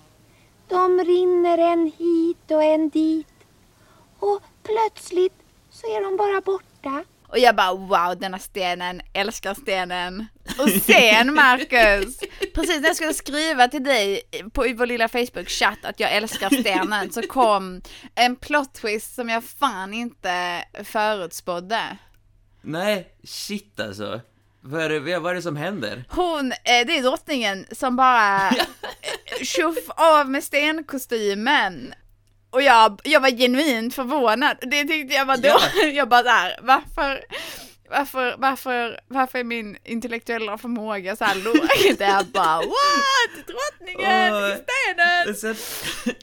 [0.68, 3.28] De rinner en hit och en dit.
[4.20, 5.34] Och plötsligt
[5.82, 7.04] så är de bara borta.
[7.28, 10.26] Och jag bara wow, denna stenen, älskar stenen.
[10.60, 12.20] Och sen Marcus,
[12.54, 14.22] precis när jag skulle skriva till dig
[14.54, 17.82] på i vår lilla Facebook-chatt att jag älskar stenen så kom
[18.16, 21.98] en plot twist som jag fan inte förutspådde.
[22.62, 24.22] Nej, shit alltså.
[24.62, 26.04] Vad är det, vad är det som händer?
[26.10, 28.52] Hon, eh, det är drottningen som bara
[29.42, 31.94] tjoff av med stenkostymen.
[32.50, 34.58] Och jag, jag var genuint förvånad.
[34.62, 35.48] Det tyckte jag var då.
[35.48, 35.88] Ja.
[35.94, 37.26] Jag bara där, varför,
[37.90, 41.56] varför, varför, varför är min intellektuella förmåga så här låg?
[41.98, 43.48] Det är bara what?
[43.48, 44.50] Drottningen Åh.
[44.50, 45.56] i stenen!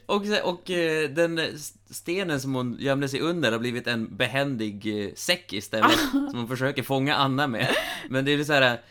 [0.05, 1.59] Och, och eh, den
[1.89, 6.47] stenen som hon gömde sig under har blivit en behändig eh, säck istället, som hon
[6.47, 7.75] försöker fånga Anna med.
[8.09, 8.81] Men det är så här,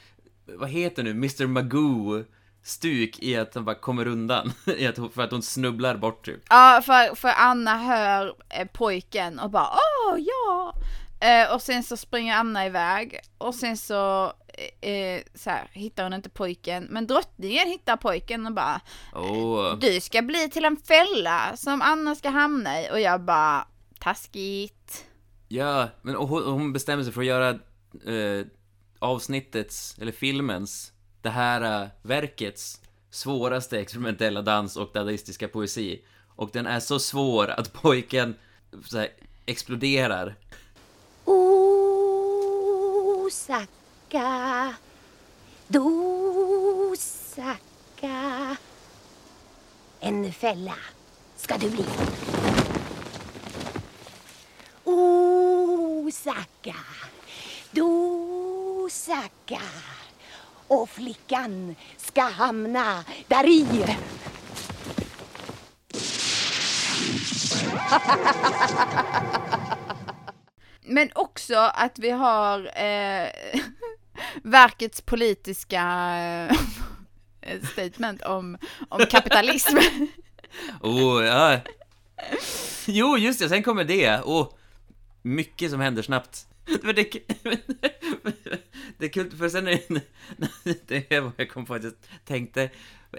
[0.47, 1.47] vad heter nu, Mr.
[1.47, 2.25] Magoo
[2.67, 4.53] stuk i att han bara kommer undan,
[5.15, 6.41] för att hon snubblar bort typ.
[6.49, 10.75] Ja, för, för Anna hör eh, pojken och bara åh ja!
[11.21, 14.33] Eh, och sen så springer Anna iväg och sen så,
[14.83, 18.81] eh, eh, så här, hittar hon inte pojken, men drottningen hittar pojken och bara
[19.15, 23.67] Åh, du ska bli till en fälla som Anna ska hamna i och jag bara
[24.01, 25.05] taskigt.
[25.49, 27.49] ja, men och hon, hon bestämmer sig för att göra
[28.07, 28.47] eh,
[28.99, 30.93] avsnittets, eller filmens,
[31.27, 36.03] det här eh, verkets svåraste experimentella dans och dadaistiska poesi.
[36.37, 38.35] Och den är så svår att pojken
[38.85, 39.09] så här,
[39.47, 40.37] exploderar.
[43.25, 44.75] Osaka,
[45.69, 47.07] dosaka.
[50.01, 50.75] En fälla
[51.37, 51.87] ska du bli.
[56.05, 56.77] Osaka,
[57.71, 59.61] dosaka.
[60.69, 63.97] Och flickan ska hamna där i.
[70.89, 73.29] Men också att vi har eh,
[74.43, 75.83] verkets politiska
[77.41, 78.59] eh, statement om,
[78.89, 79.77] om kapitalism.
[80.81, 81.61] Oh, ja.
[82.87, 84.21] Jo, just det, sen kommer det.
[84.25, 84.49] Åh,
[85.23, 86.47] mycket som händer snabbt.
[88.99, 90.01] Det, är kul, för sen är det,
[90.89, 91.93] det är vad jag kom på att jag
[92.25, 92.71] tänkte,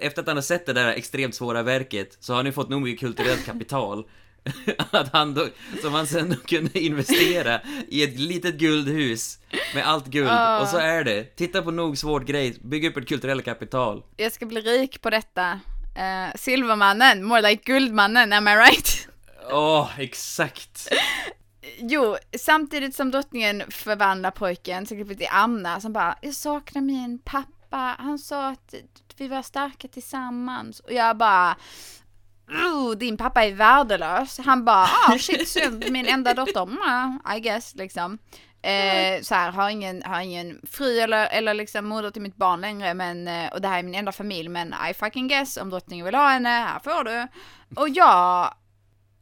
[0.02, 2.70] efter att han har sett det där extremt svåra verket, så har han ju fått
[2.70, 4.06] nog mycket kulturellt kapital.
[4.92, 5.48] Att han då,
[5.82, 9.40] som han sen då kunde investera i ett litet guldhus
[9.76, 10.60] med allt guld, Ah.
[10.62, 11.24] och så är det.
[11.36, 14.04] Titta på nog svårt grej, bygga upp ett kulturellt kapital.
[14.18, 15.60] Jag ska bli rik på detta.
[15.96, 19.08] Eh, silvermannen, more like guldmannen, am I right?
[19.52, 20.88] Åh, exakt.
[21.78, 26.82] Jo, samtidigt som drottningen förvandlar pojken så klipper vi till Anna som bara, jag saknar
[26.82, 28.74] min pappa, han sa att
[29.18, 30.80] vi var starka tillsammans.
[30.80, 31.56] Och jag bara,
[32.48, 34.40] oh, din pappa är värdelös.
[34.46, 38.18] Han bara, ah shit synd, min enda dotter, mm, I guess liksom.
[38.62, 42.62] Eh, så här, har ingen, har ingen fru eller, eller liksom moder till mitt barn
[42.62, 45.70] längre men, eh, och det här är min enda familj men I fucking guess om
[45.70, 47.28] drottningen vill ha henne, här får du.
[47.76, 48.54] Och jag,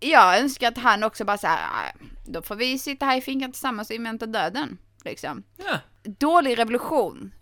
[0.10, 1.92] jag önskar att han också bara så här, "Ah,
[2.26, 4.78] då får vi sitta här i finkan tillsammans och invänta döden.
[5.06, 5.44] Liksom.
[5.58, 5.80] Ja.
[6.04, 7.34] Dålig revolution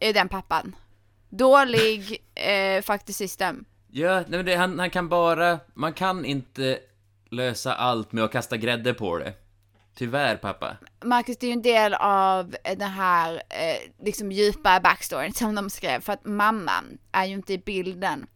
[0.00, 0.76] är den pappan.
[1.28, 3.64] Dålig eh, faktiskt system.
[3.90, 6.78] Ja, nej men det, han, han kan bara, man kan inte
[7.30, 9.34] lösa allt med att kasta grädde på det.
[9.94, 10.76] Tyvärr, pappa.
[11.04, 15.70] Marcus, det är ju en del av den här eh, liksom djupa backstoryn som de
[15.70, 18.26] skrev för att mamman är ju inte i bilden.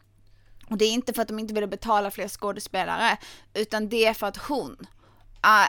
[0.73, 3.17] Och det är inte för att de inte ville betala fler skådespelare
[3.55, 4.77] utan det är för att hon,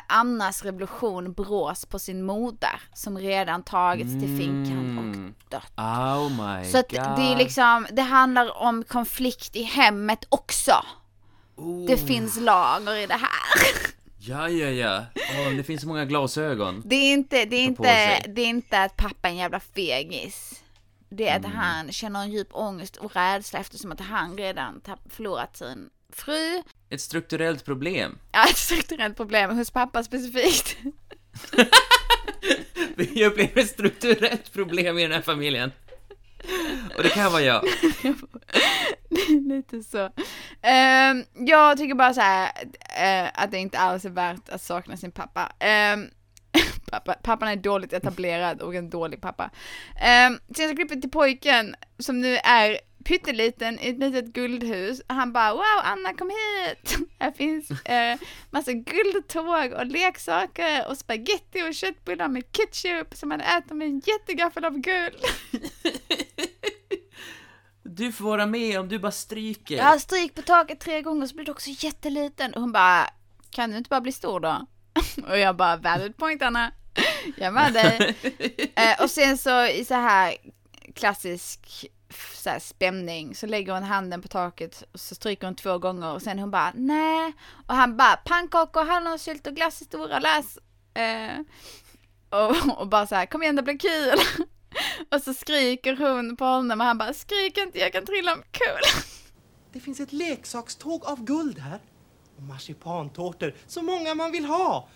[0.07, 5.71] Annas revolution brås på sin moder som redan tagits till finkan och dött.
[5.77, 6.99] Oh my Så att god.
[6.99, 10.85] det är liksom, det handlar om konflikt i hemmet också.
[11.87, 13.83] Det finns lager i det här.
[14.19, 15.05] Ja, ja, ja.
[15.15, 16.81] Åh, det finns så många glasögon.
[16.85, 20.62] Det är inte, det är inte, det är inte att pappa är en jävla fegis.
[21.15, 21.57] Det är att Mm.
[21.57, 26.63] han känner en djup ångest och rädsla eftersom att han redan förlorat sin fru.
[26.89, 28.17] Ett strukturellt problem.
[28.31, 30.77] Ja, ett strukturellt problem hos pappa specifikt.
[32.95, 35.71] Vi upplever ett strukturellt problem i den här familjen.
[36.97, 37.63] Och det kan vara jag.
[39.49, 40.09] Lite så.
[40.61, 42.51] Ehm, jag tycker bara så här
[42.99, 45.51] eh, att det inte alls är värt att sakna sin pappa.
[45.59, 46.09] Ehm,
[46.99, 49.43] pappa pappan är dåligt etablerad och en dålig pappa.
[50.27, 55.01] Um, sen så klipper vi till pojken som nu är pytteliten i ett litet guldhus.
[55.07, 56.97] Han bara wow Anna kom hit!
[57.19, 58.19] Här finns eh,
[58.49, 64.01] massa guldtåg och leksaker och spaghetti och köttbullar med ketchup som man äter med en
[64.05, 65.23] jättegaffel av guld.
[67.85, 69.75] Du får vara med om du bara stryker.
[69.75, 72.53] Jag har stryk på taket tre gånger så blir du också jätteliten.
[72.53, 73.09] Och hon bara,
[73.49, 74.65] kan du inte bara bli stor då?
[75.29, 76.71] Och jag bara, valid point Anna.
[77.37, 78.15] Jag är med dig.
[78.75, 80.35] eh, och sen så i så här
[80.95, 81.89] klassisk
[82.33, 86.13] så här spänning så lägger hon handen på taket och så stryker hon två gånger
[86.13, 87.33] och sen hon bara nej
[87.67, 90.57] och han bara pannkakor, hallonsylt och glass i stora läs.
[90.93, 91.39] Eh,
[92.29, 94.19] och, och bara så här kom igen det blir kul.
[95.11, 99.03] och så skriker hon på honom och han bara skrik inte jag kan trilla omkull.
[99.73, 101.79] Det finns ett leksakståg av guld här.
[102.37, 104.87] och marsipantårtor, så många man vill ha.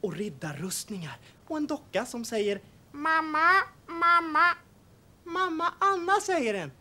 [0.00, 1.18] Och riddarrustningar
[1.50, 2.60] och en docka som säger
[2.92, 4.56] Mamma, mamma.
[5.24, 6.72] Mamma Anna säger den.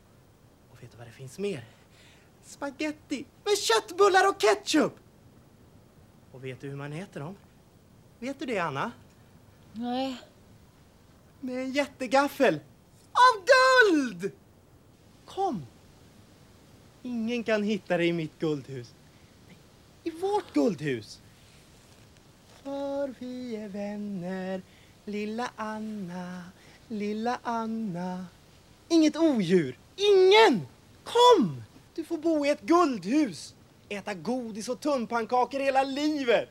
[0.71, 1.65] Och vet du vad det finns mer?
[2.43, 4.93] Spaghetti med köttbullar och ketchup.
[6.31, 7.35] Och vet du hur man äter dem?
[8.19, 8.91] Vet du det, Anna?
[9.73, 10.21] Nej.
[11.39, 12.59] Med en jättegaffel.
[13.11, 14.31] Av guld!
[15.25, 15.65] Kom!
[17.03, 18.93] Ingen kan hitta dig i mitt guldhus.
[20.03, 21.21] I vårt guldhus.
[22.63, 24.61] För vi är vänner,
[25.05, 26.43] lilla Anna,
[26.87, 28.25] lilla Anna.
[28.87, 30.67] Inget odjur, ingen!
[31.03, 31.63] Kom!
[31.95, 33.55] Du får bo i ett guldhus.
[33.89, 36.49] Äta godis och tunnpannkakor hela livet.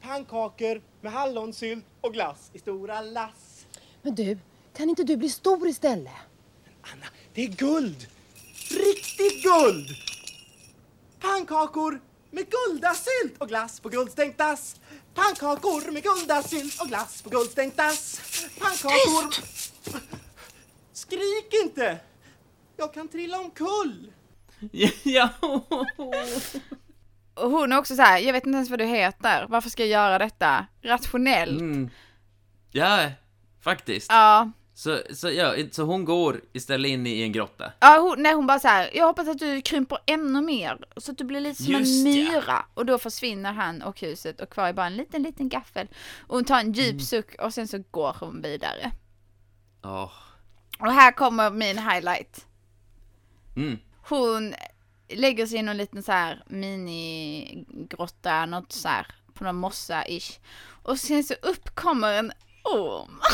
[0.00, 3.66] Pannkakor med hallonsylt och glass i stora lass.
[4.02, 4.38] Men du,
[4.76, 6.12] kan inte du bli stor istället?
[6.80, 8.06] Anna, det är guld!
[8.70, 9.88] Riktigt guld!
[11.20, 14.76] Pannkakor med guldasylt och glass på guldstänkt dass.
[15.14, 18.20] Pannkakor med guldasylt och glass på guldstänkt dass.
[18.58, 19.30] Pannkakor...
[19.30, 19.74] Tyst!
[20.92, 21.98] Skrik inte!
[22.76, 24.12] Jag kan trilla omkull.
[25.02, 25.28] ja.
[27.34, 29.82] Och hon är också så här, jag vet inte ens vad du heter, varför ska
[29.82, 30.66] jag göra detta?
[30.82, 31.60] Rationellt.
[31.60, 31.90] Mm.
[32.70, 33.10] Ja,
[33.60, 34.06] faktiskt.
[34.10, 34.50] Ja.
[34.74, 37.72] Så, så, ja, så hon går istället in i en grotta.
[37.80, 41.12] Ja, hon, nej, hon bara så här, jag hoppas att du krymper ännu mer, så
[41.12, 42.30] att du blir lite som Just en ja.
[42.32, 42.64] myra.
[42.74, 45.88] Och då försvinner han och huset och kvar är bara en liten, liten gaffel.
[46.26, 47.00] Och hon tar en djup Mm.
[47.00, 48.92] suck och sen så går hon vidare.
[49.82, 50.12] Ja.
[50.78, 52.46] Och här kommer min highlight.
[53.56, 53.78] Mm.
[54.08, 54.54] Hon
[55.08, 60.38] lägger sig i någon liten så här minigrotta, något så här på någon mossa-ish.
[60.82, 62.32] Och sen så uppkommer en
[62.64, 63.20] orm.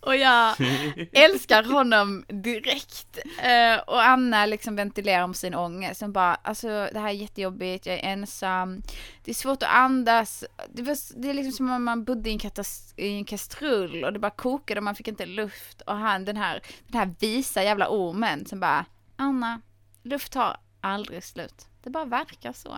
[0.00, 0.56] Och jag
[1.12, 3.18] älskar honom direkt.
[3.42, 6.00] Eh, och Anna liksom ventilerar om sin ångest.
[6.00, 8.82] Hon bara, alltså det här är jättejobbigt, jag är ensam.
[9.24, 10.44] Det är svårt att andas.
[10.68, 12.64] Det, var, det är liksom som om man bodde i en,
[12.96, 15.80] i en kastrull och det bara kokade och man fick inte luft.
[15.80, 18.86] Och han, den här, den här visa jävla ormen som bara,
[19.16, 19.60] Anna,
[20.02, 21.66] luft tar aldrig slut.
[21.82, 22.76] Det bara verkar så.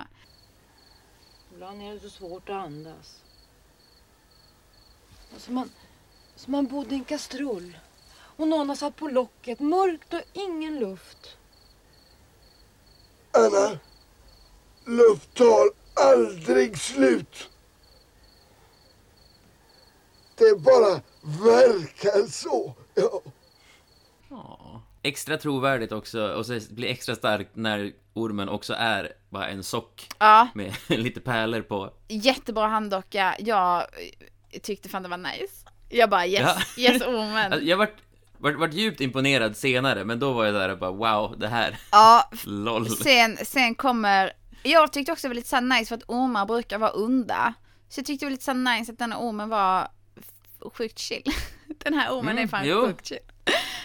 [1.54, 3.22] Ibland är det så svårt att andas.
[5.36, 5.70] Som man,
[6.42, 7.78] som man bodde i en kastrull.
[8.36, 11.36] Och någon har satt på locket, mörkt och ingen luft.
[13.32, 13.78] Anna,
[14.86, 17.48] luft tar aldrig slut.
[20.36, 21.00] Det bara
[21.44, 22.74] verkar så.
[22.94, 23.20] Ja.
[24.28, 24.82] Ja.
[25.02, 30.08] Extra trovärdigt också, och så blir extra starkt när ormen också är bara en sock
[30.18, 31.92] Ja, med lite pärlor på.
[32.08, 33.36] jättebra handdocka.
[33.38, 33.86] Jag
[34.62, 35.61] tyckte fan det var nice.
[35.92, 36.40] Jag bara yes,
[36.76, 36.90] Ja.
[36.90, 37.36] yes ormen.
[37.52, 37.94] Alltså, jag vart,
[38.38, 41.76] vart, vart djupt imponerad senare, men då var jag där och bara wow, det här,
[41.92, 42.96] Ja, LOL.
[42.96, 44.32] sen, sen kommer,
[44.62, 47.54] jag tyckte också det var lite så nice för att ormar brukar vara onda.
[47.88, 49.88] Så jag tyckte det var lite så nice att denna ormen var
[50.74, 51.22] sjukt chill.
[51.84, 52.86] Den här ormen Mm, är fan jo.
[52.86, 53.18] sjukt chill.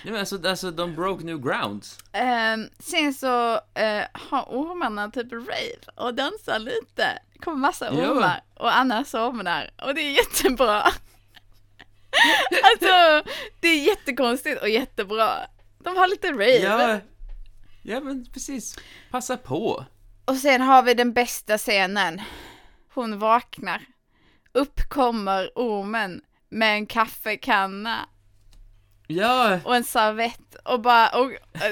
[0.04, 1.98] Ja, men alltså, alltså, de broke new grounds.
[2.12, 7.20] Ehm, sen så eh, har ormarna typ rave och dansar lite.
[7.34, 8.00] Det kommer massa Jo.
[8.00, 10.88] ormar och Anna somnar och det är jättebra.
[12.64, 15.30] Alltså, det är jättekonstigt och jättebra.
[15.84, 16.58] De har lite rave.
[16.58, 17.00] Ja,
[17.84, 18.80] ja men precis.
[19.12, 19.86] Passa på.
[20.26, 22.22] Och sen har vi den bästa scenen.
[22.94, 23.82] Hon vaknar.
[24.54, 28.08] Upp kommer ormen med en kaffekanna
[29.08, 31.32] Ja, och en servett och bara, och,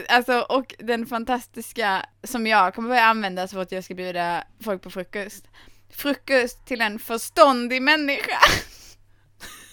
[0.10, 4.82] alltså, och den fantastiska som jag kommer börja använda så fort jag ska bjuda folk
[4.82, 5.48] på frukost.
[5.90, 8.40] Frukost till en förståndig människa.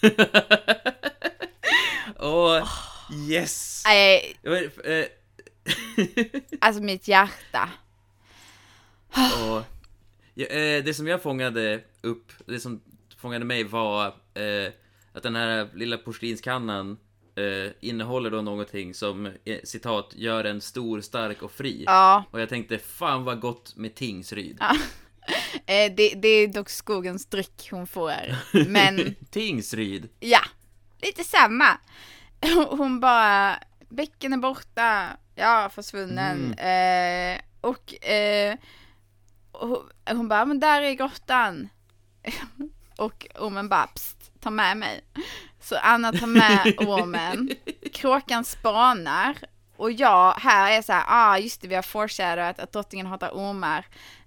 [2.17, 2.69] och
[3.29, 3.83] yes.
[3.87, 4.37] Nej,
[4.85, 5.07] eh,
[6.61, 7.71] alltså mitt hjärta.
[9.09, 9.63] och,
[10.35, 12.81] ja, eh, det som jag fångade upp, det som
[13.19, 14.73] fångade mig var eh,
[15.13, 16.99] att den här lilla porslinskannan
[17.35, 19.33] eh, innehåller då någonting som,
[19.65, 21.85] citat, gör en stor, stark och fri.
[21.87, 24.57] Ja, Och jag tänkte, fan vad gott med Tingsryd.
[24.61, 24.77] Ja.
[25.55, 28.37] Eh, det, det är dock skogens dryck hon får.
[28.69, 30.09] Men Tingsryd.
[30.21, 30.41] Ja,
[31.03, 31.79] lite samma.
[32.71, 36.55] Hon bara, bäcken är borta, ja försvunnen.
[36.55, 38.57] Eh, och eh,
[39.53, 41.69] hon, hon bara, men där är grottan.
[42.97, 45.01] och ormen bara, psst, ta med mig.
[45.61, 47.51] Så Anna tar med ormen.
[47.93, 49.37] Kråkan spanar.
[49.77, 53.31] Och jag här är så här, ah just det vi har foreshadowat att drottningen hatar
[53.31, 53.87] ormar.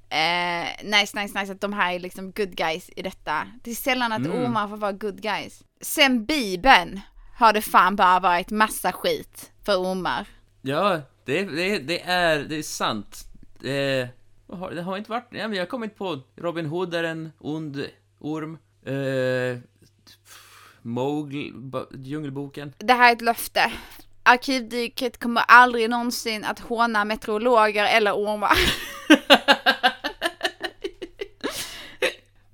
[0.09, 3.47] Eh, nice, nice, nice att de här är liksom good guys i detta.
[3.63, 4.43] Det är sällan att Mm.
[4.43, 5.63] ormar får vara good guys.
[5.81, 7.01] Sen Bibeln
[7.37, 10.27] har det fan bara varit massa skit för ormar.
[10.61, 13.23] Ja, det, det, det är, det är sant.
[13.59, 14.09] Det,
[14.45, 15.27] vad har, det har inte varit...
[15.31, 17.85] Ja, men jag har kommit på Robin Hood är en ond
[18.19, 18.57] orm.
[18.85, 19.59] Eh,
[20.81, 21.53] Mowgli,
[21.97, 22.73] Djungelboken.
[22.77, 23.71] Det här är ett löfte.
[24.23, 28.57] Arkivdyket kommer aldrig någonsin att håna meteorologer eller ormar.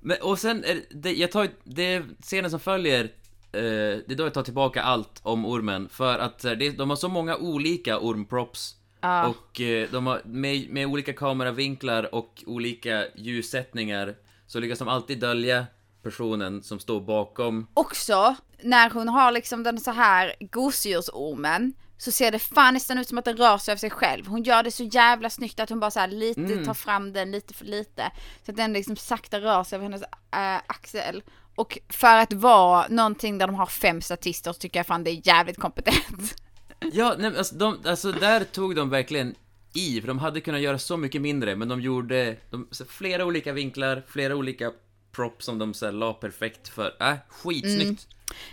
[0.02, 3.04] Men, och sen, det, jag tar det scenen som följer,
[3.52, 3.60] eh,
[4.06, 6.96] det är då jag tar tillbaka allt om ormen, för att eh, det, de har
[6.96, 8.76] så många olika ormprops.
[9.00, 9.26] Ja.
[9.28, 14.14] Och eh, de har, med, med olika kameravinklar och olika ljussättningar,
[14.46, 15.66] så lyckas de alltid dölja
[16.02, 17.66] personen som står bakom.
[17.74, 21.72] Också, när hon har liksom den så här gosedjursormen,
[22.04, 24.26] så ser det fan nästan ut som att den rör sig av sig själv.
[24.26, 26.64] Hon gör det så jävla snyggt att hon bara så här lite Mm.
[26.64, 28.10] tar fram den lite för lite.
[28.46, 31.22] Så att den liksom sakta rör sig av hennes äh, axel.
[31.54, 35.10] Och för att vara någonting där de har fem statister så tycker jag fan det
[35.10, 36.34] är jävligt kompetent.
[36.92, 39.34] Ja, nej, alltså, de, alltså där tog de verkligen
[39.74, 43.52] i, för de hade kunnat göra så mycket mindre, men de gjorde de, flera olika
[43.52, 44.72] vinklar, flera olika
[45.12, 48.06] props som de så här, la perfekt för, äh, skitsnyggt.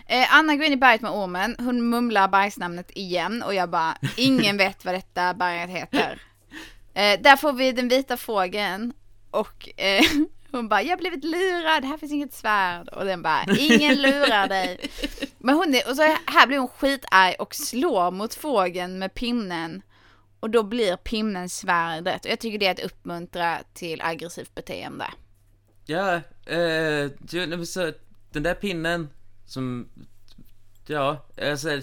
[0.06, 3.98] Eh, Anna går in i berget med ormen, hon mumlar bergsnamnet igen och jag bara,
[4.18, 6.22] ingen vet vad detta berget heter.
[6.94, 8.94] Eh, där får vi den vita fågeln
[9.32, 10.04] och eh,
[10.52, 12.88] hon bara, jag har blivit lurad, här finns inget svärd.
[12.88, 14.90] Och den bara, ingen lurar dig.
[15.38, 19.82] Men hon är, och så här blir hon skitarg och slår mot fågeln med pinnen.
[20.40, 22.26] Och då blir pinnen svärdet.
[22.26, 25.06] Och jag tycker det är att uppmuntra till aggressivt beteende.
[25.86, 26.14] Ja,
[26.46, 27.12] eh,
[28.32, 29.10] den där pinnen
[29.50, 29.90] som,
[30.88, 31.82] ja, alltså,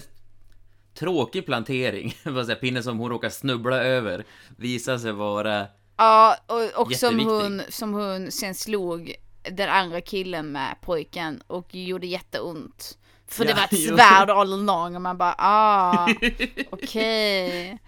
[0.93, 2.15] tråkig plantering,
[2.61, 4.25] pinnen som hon råkar snubbla över,
[4.57, 9.15] visar sig vara, Ja, och, och som hon, som hon sen slog
[9.51, 12.97] den andra killen med pojken och gjorde jätteont.
[13.27, 13.95] För det Ja, var ett jo.
[13.95, 16.07] svärd all along och man bara ah,
[16.69, 17.79] okej.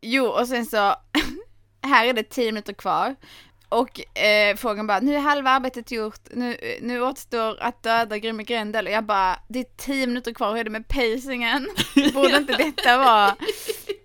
[0.00, 0.76] Jo, och sen så,
[1.82, 3.16] här är det tio minuter kvar.
[3.68, 8.42] Och eh, frågan bara, nu är halva arbetet gjort, nu, nu återstår att döda Grimme
[8.42, 8.86] Grendel.
[8.86, 11.68] Och jag bara, det är tio minuter kvar, hur är det med pacingen?
[12.14, 13.36] Borde inte detta vara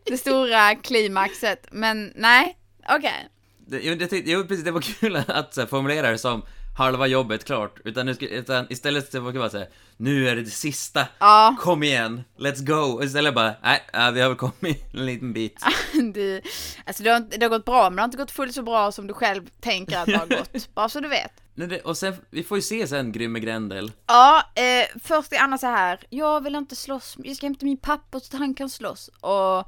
[0.04, 1.68] det stora klimaxet?
[1.72, 2.58] Men nej,
[2.90, 3.30] okej.
[3.68, 6.42] det, jag, jag tyckte, jo, precis, det var kul att så här, formulera det som
[6.78, 9.68] halva jobbet klart, utan, nu, utan istället så det bara säga
[9.98, 11.56] nu är det det sista, Ja.
[11.60, 13.82] kom igen, let's go, och istället bara, nej,
[14.14, 15.66] vi har väl kommit en liten bit.
[16.14, 16.42] Du,
[16.86, 18.92] alltså det har, det har gått bra, men det har inte gått fullt så bra
[18.92, 20.74] som du själv tänker att det har gått.
[20.74, 21.32] Bara så du vet.
[21.54, 23.92] Nej, det- Och sen, vi får ju se sen Grymme Grendel.
[24.08, 26.00] Ja, eh, först är Anna så här.
[26.10, 29.10] Jag vill inte slåss, jag ska hämta min pappa så att han kan slåss.
[29.20, 29.60] Och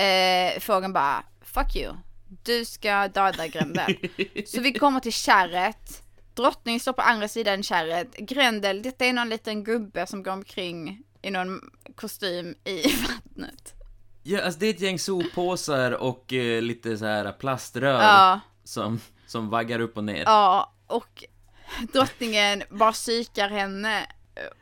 [0.00, 1.94] eh, frågan bara, fuck you.
[2.42, 3.96] Du ska döda Grendel.
[4.46, 6.00] så vi kommer till kärret.
[6.34, 8.16] Drottningen står på andra sidan kärret.
[8.18, 11.60] Grendel, detta är någon liten gubbe som går omkring i någon
[11.94, 13.74] kostym i vattnet.
[14.22, 18.40] Ja, alltså det är ett gäng soppåsar och eh, lite så här plaströr Ja.
[18.64, 20.22] som, som vaggar upp och ner.
[20.26, 21.24] Ja, och
[21.92, 24.06] drottningen bara psykar henne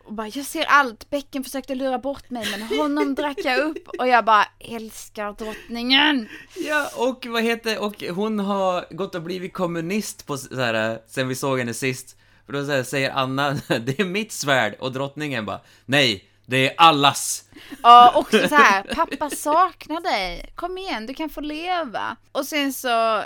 [0.05, 3.89] och bara jag ser allt, bäcken försökte lura bort mig men honom drack jag upp
[3.99, 6.29] och jag bara älskar drottningen.
[6.57, 11.29] Ja, och vad heter, och hon har gått och blivit kommunist på så här, sen
[11.29, 12.17] vi såg henne sist.
[12.47, 16.69] För då så här, säger Anna, det är mitt svärd, och drottningen bara, nej, det
[16.69, 17.45] är allas.
[17.83, 22.17] Ja, också så här, pappa saknar dig, kom igen du kan få leva.
[22.33, 23.25] Och sen så,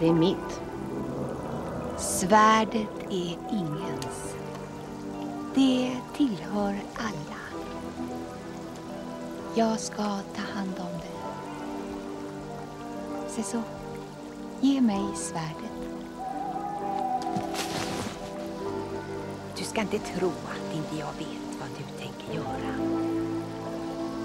[0.00, 0.63] Det är mitt.
[1.98, 4.36] Svärdet är ingens.
[5.54, 7.40] Det tillhör alla.
[9.54, 10.02] Jag ska
[10.34, 11.14] ta hand om det.
[13.28, 13.62] Se så.
[14.60, 15.54] Ge mig svärdet.
[19.58, 22.74] Du ska inte tro att inte jag vet vad du tänker göra.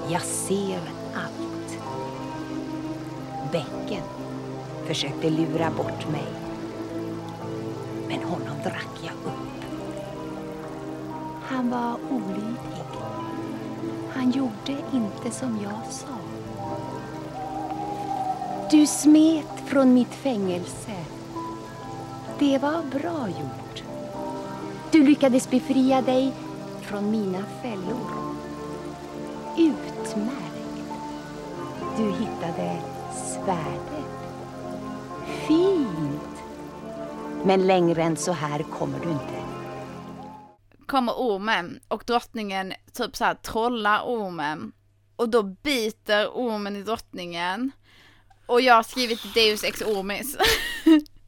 [0.09, 0.81] Jag ser
[1.15, 1.79] allt.
[3.51, 4.03] Bäcken
[4.87, 6.38] försökte lura bort mig.
[8.09, 9.63] Men honom drack jag upp.
[11.41, 12.83] Han var olydig.
[14.09, 16.07] Han gjorde inte som jag sa.
[18.71, 20.95] Du smet från mitt fängelse.
[22.39, 23.83] Det var bra gjort.
[24.91, 26.33] Du lyckades befria dig
[26.81, 28.35] från mina fällor.
[29.57, 30.49] Utmärkt.
[31.97, 32.77] Du hittade
[33.13, 33.88] svärdet.
[37.49, 39.43] Men längre än så här kommer du inte.
[40.85, 44.71] kommer ormen och drottningen typ så här trollar ormen.
[45.15, 47.71] Och då biter ormen i drottningen.
[48.45, 50.37] Och jag har skrivit Deus ex ormis.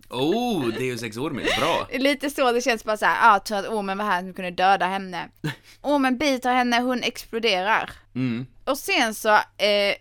[0.10, 1.88] Oh, Deus ex ormis, bra.
[1.99, 4.52] Lite så det känns bara så här, ah, tur att ormen var här som kunde
[4.52, 5.30] döda henne.
[5.81, 7.91] Ormen biter henne, hon exploderar.
[8.15, 8.45] Mm.
[8.65, 9.95] Och sen så eh,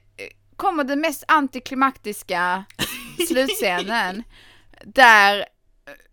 [0.57, 2.65] kommer den mest antiklimaktiska
[3.29, 4.23] slutscenen
[4.85, 5.45] där,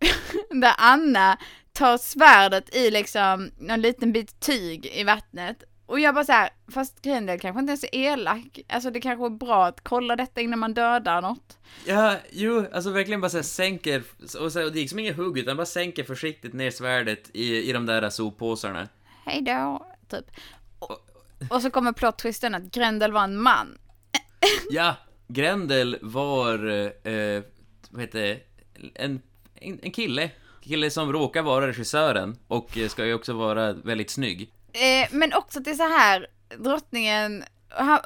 [0.62, 1.38] där Anna
[1.74, 5.64] tar svärdet i liksom en liten bit tyg i vattnet.
[5.86, 8.60] Och jag bara så här, fast Grendel kanske inte ens är elak.
[8.70, 11.58] Alltså det kanske är bra att kolla detta innan man dödar något.
[11.86, 14.04] Ja, jo, alltså verkligen bara så här sänker,
[14.40, 17.70] och, så, och det gick som ingen hugg, utan bara sänker försiktigt ner svärdet i,
[17.70, 18.88] i de där soppåsarna.
[19.26, 20.26] Hej då, typ.
[20.80, 21.00] Och,
[21.50, 23.78] och så kommer plot twisten att Grendel var en man.
[24.70, 24.96] Ja,
[25.28, 26.68] Grendel var,
[27.08, 27.44] eh,
[27.90, 28.40] vad heter det,
[28.96, 29.22] en,
[29.62, 30.32] en, kille.
[30.62, 34.52] Kille som råkar vara regissören och eh, ska ju också vara väldigt snygg.
[34.74, 36.28] Eh, men också att det är så här,
[36.58, 38.00] drottningen, han,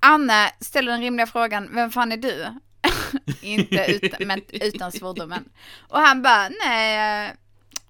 [0.00, 2.46] Anna ställer den rimliga frågan, vem fan är du?
[3.42, 5.44] Inte utan, men utan svordomen.
[5.88, 7.32] Och han bara, nej, eh,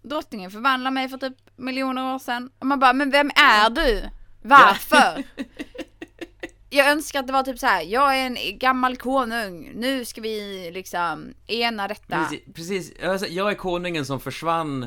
[0.03, 2.51] drottningen förvandlade mig för typ miljoner år sedan.
[2.59, 4.03] Och man bara, men vem är du?
[4.43, 5.23] Varför?
[6.75, 10.21] Jag önskar att det var typ så här, jag är en gammal konung, nu ska
[10.21, 12.19] vi liksom ena detta.
[12.19, 12.93] Precis, precis.
[13.03, 14.87] Alltså, jag är konungen som försvann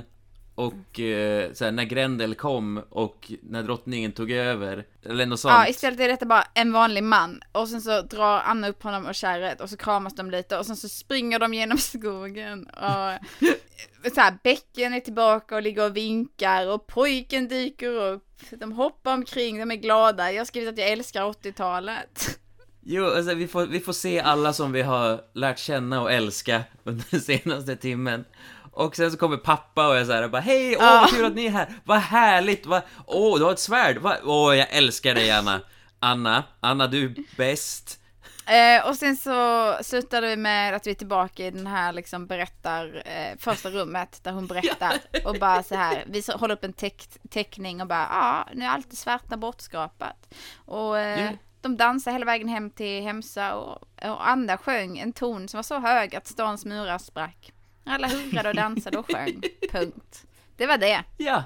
[0.55, 5.53] och eh, så här, när Grendel kom och när drottningen tog över, eller något sånt.
[5.53, 7.41] Ja, istället är detta bara en vanlig man.
[7.51, 10.65] Och sen så drar Anna upp honom och kärret och så kramas de lite och
[10.65, 12.65] sen så springer de genom skogen.
[12.65, 18.24] Och så här, bäcken är tillbaka och ligger och vinkar och pojken dyker upp.
[18.49, 20.31] De hoppar omkring, de är glada.
[20.31, 22.39] Jag har skrivit att jag älskar 80-talet.
[22.87, 26.63] Jo, alltså vi får, vi får se alla som vi har lärt känna och älska
[26.83, 28.25] under den senaste timmen.
[28.71, 30.99] Och sen så kommer pappa och är såhär bara Hej, åh Ja.
[31.01, 31.73] vad kul att ni är här!
[31.83, 32.65] Vad härligt!
[32.65, 33.99] Vad, åh, du har ett svärd!
[34.23, 35.61] Åh, jag älskar dig Anna!
[35.99, 37.99] Anna, Anna du är bäst!
[38.47, 42.27] Eh, och sen så slutade vi med att vi är tillbaka i den här liksom
[42.27, 44.93] berättar, eh, första rummet där hon berättar
[45.25, 48.65] och bara så här, vi så, håller upp en teck, teckning och bara, ja, nu
[48.65, 50.33] är allt det svarta bortskrapat.
[50.65, 51.31] Och eh,
[51.61, 55.63] de dansade hela vägen hem till Hemsa och, och Anna sjöng en ton som var
[55.63, 57.51] så hög att stans murar sprack.
[57.85, 59.41] Alla hurrade och dansade och sjöng,
[59.71, 60.23] punkt.
[60.57, 61.03] Det var det.
[61.17, 61.43] Ja!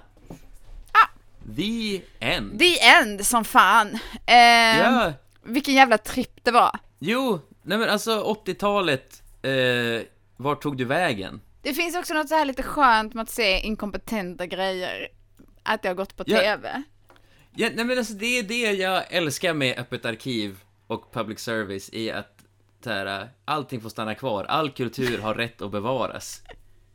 [0.92, 1.08] Ah.
[1.56, 2.60] The end!
[2.60, 4.00] The end som fan.
[4.26, 5.14] Eh, Ja!
[5.44, 6.80] Vilken jävla tripp det var.
[7.00, 10.06] Jo, nej men alltså 80-talet, eh,
[10.38, 11.42] var tog du vägen?
[11.62, 15.08] Det finns också något så här lite skönt med att se inkompetenta grejer.
[15.64, 16.40] Att det har gått på Ja.
[16.40, 16.84] TV.
[17.56, 21.90] Ja, nej men alltså det är det jag älskar med Öppet arkiv och public service
[21.94, 22.36] i att
[22.86, 26.42] här, allting får stanna kvar, all kultur har rätt att bevaras.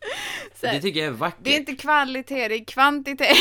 [0.60, 1.39] Så Det tycker jag är vackert.
[1.44, 3.36] det är inte kvalitet, det är kvantitet.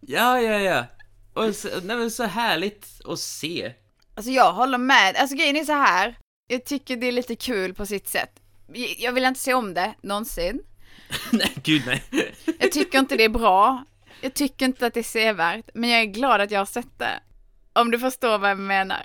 [0.00, 0.84] Ja, ja, ja.
[1.32, 3.72] Och så, nej, men så härligt att se.
[4.14, 5.16] Alltså jag håller med.
[5.16, 6.18] Alltså grejen är så här.
[6.48, 8.40] Jag tycker det är lite kul på sitt sätt.
[8.98, 10.60] Jag vill inte se om det, någonsin.
[11.32, 12.02] nej, gud nej.
[12.58, 13.84] Jag tycker inte det är bra.
[14.20, 15.70] Jag tycker inte att det är sevärt.
[15.74, 17.20] Men jag är glad att jag har sett det.
[17.72, 19.02] Om du förstår vad jag menar.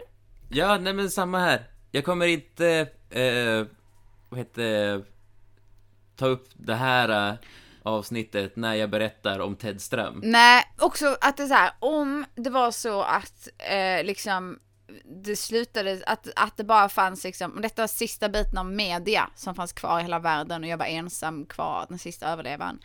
[0.49, 1.63] Ja, nej men samma här.
[1.91, 3.65] Jag kommer inte, eh,
[4.29, 5.03] vad heter
[6.15, 7.35] ta upp det här eh,
[7.83, 10.21] avsnittet när jag berättar om Ted Ström.
[10.23, 14.59] Nej, också att det är så här, om det var så att eh, liksom
[15.23, 19.55] det slutade, att, att det bara fanns liksom, detta var sista biten av media som
[19.55, 22.79] fanns kvar i hela världen och jag var ensam kvar, den sista överlevaren.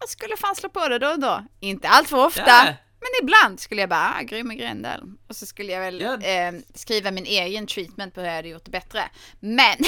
[0.00, 1.44] Jag skulle fan slå på det då och då.
[1.60, 2.64] Inte allt för ofta, Ja.
[3.00, 5.00] men ibland skulle jag bara, ah, Grymme Grendel.
[5.28, 6.20] Och så skulle jag väl Ja.
[6.20, 9.02] eh, skriva min egen treatment på hur jag hade gjort det bättre.
[9.40, 9.76] Men,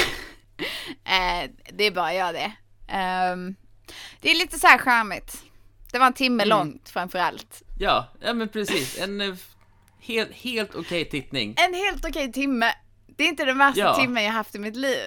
[1.05, 2.51] eh, det är bara jag det.
[2.87, 3.55] Ehm,
[4.21, 5.43] det är lite så här charmigt.
[5.91, 6.57] Det var en timme Mm.
[6.57, 7.61] långt framför allt.
[7.79, 8.99] Ja, ja men precis.
[8.99, 9.35] En eh,
[10.07, 11.55] helt, helt okej tittning.
[11.57, 12.73] En helt okej timme.
[13.07, 13.95] Det är inte den värsta Ja.
[13.95, 14.99] timmen jag haft i mitt liv.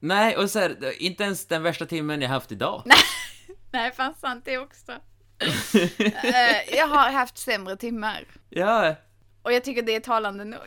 [0.00, 2.82] Nej, och så här, inte ens den värsta timmen jag haft idag.
[3.72, 4.92] Nej, fan sant det också.
[6.24, 8.24] Eh, jag har haft sämre timmar.
[8.48, 8.94] Ja,
[9.42, 10.60] Och jag tycker det är talande nog.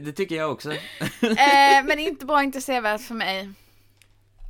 [0.00, 0.72] det tycker jag också.
[0.72, 0.78] Eh,
[1.84, 3.50] men inte bra, inte sevärt för mig.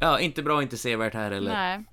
[0.01, 1.53] Ja, inte bra, inte sevärt här heller.
[1.53, 1.85] Nej.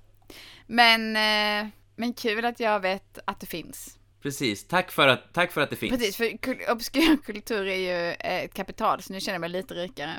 [0.66, 3.98] Men, eh, men kul att jag vet att det finns.
[4.22, 5.92] Precis, tack för att, tack för att det finns.
[5.92, 9.50] Precis, för kul- obskyr kultur är ju eh, ett kapital, så nu känner jag mig
[9.50, 10.14] lite rikare.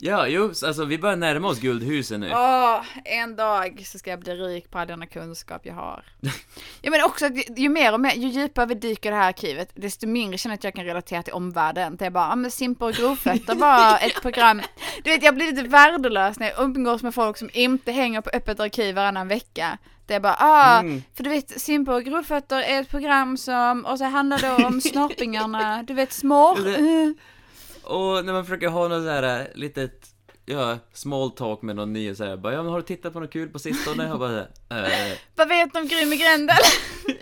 [0.00, 2.30] Ja, jo, alltså vi börjar närma oss guldhusen nu.
[2.32, 6.04] Åh, en dag så ska jag bli rik på all denna kunskap jag har.
[6.82, 9.28] ja men också att ju- mer och mer, ju djupare vi dyker i det här
[9.28, 11.96] arkivet, desto mindre känner jag att jag kan relatera till omvärlden.
[11.96, 14.62] Det är bara, ja men Simpa och Grovfötter var ett program.
[15.04, 18.30] Du vet, jag blir lite värdelös när jag umgås med folk som inte hänger på
[18.32, 19.78] öppet arkiv varannan vecka.
[20.08, 21.02] Det är bara, ah, Mm.
[21.14, 24.80] för du vet, Simpa och Grovfötter är ett program som, och så handlar det om
[24.80, 26.56] snorpingarna, du vet, smår.
[26.64, 27.14] Det-
[27.82, 30.06] Och när man försöker ha något så här äh, litet,
[30.46, 33.12] ja, small talk med någon ny och så här, bara, ja men har du tittat
[33.12, 34.12] på något kul på sistone?
[34.12, 34.46] Och bara, äh,
[35.34, 36.56] Vad vet du om Grymme Grendel?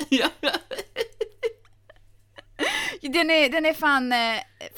[0.08, 0.28] ja.
[3.00, 4.18] Den är, den är fan, eh,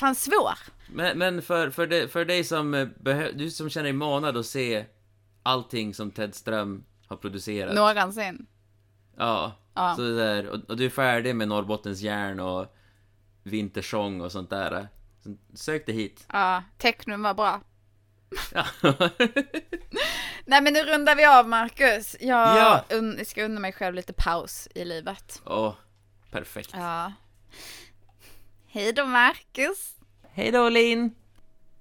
[0.00, 0.58] fan svår.
[0.92, 4.36] Men, men för, för, det, för dig som, eh, behö, du som känner dig manad
[4.36, 4.84] att se
[5.42, 7.74] allting som Ted Ström har producerat.
[7.74, 8.46] Någonsin.
[9.16, 9.52] Ja.
[9.74, 9.94] Ja.
[9.96, 12.74] Så det där, och, och du är färdig med Norrbottens järn och
[13.42, 14.88] Vintersång och sånt där.
[15.24, 16.26] Så sök dig hit.
[16.32, 17.60] Ja, Technum var bra.
[18.54, 18.64] Ja.
[20.44, 22.16] Nej men nu rundar vi av Marcus.
[22.20, 22.84] Jag Ja.
[22.88, 25.42] un- ska unna mig själv lite paus i livet.
[25.46, 25.74] Åh,
[26.30, 26.70] perfekt.
[26.72, 27.12] Ja.
[28.66, 29.94] Hej då Marcus.
[30.32, 31.14] Hej då Linn!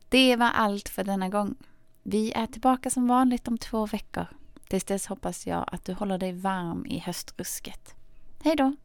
[0.09, 1.55] Det var allt för denna gång.
[2.03, 4.25] Vi är tillbaka som vanligt om två veckor.
[4.67, 7.95] Tills dess hoppas jag att du håller dig varm i höstrusket.
[8.43, 8.75] Hej då!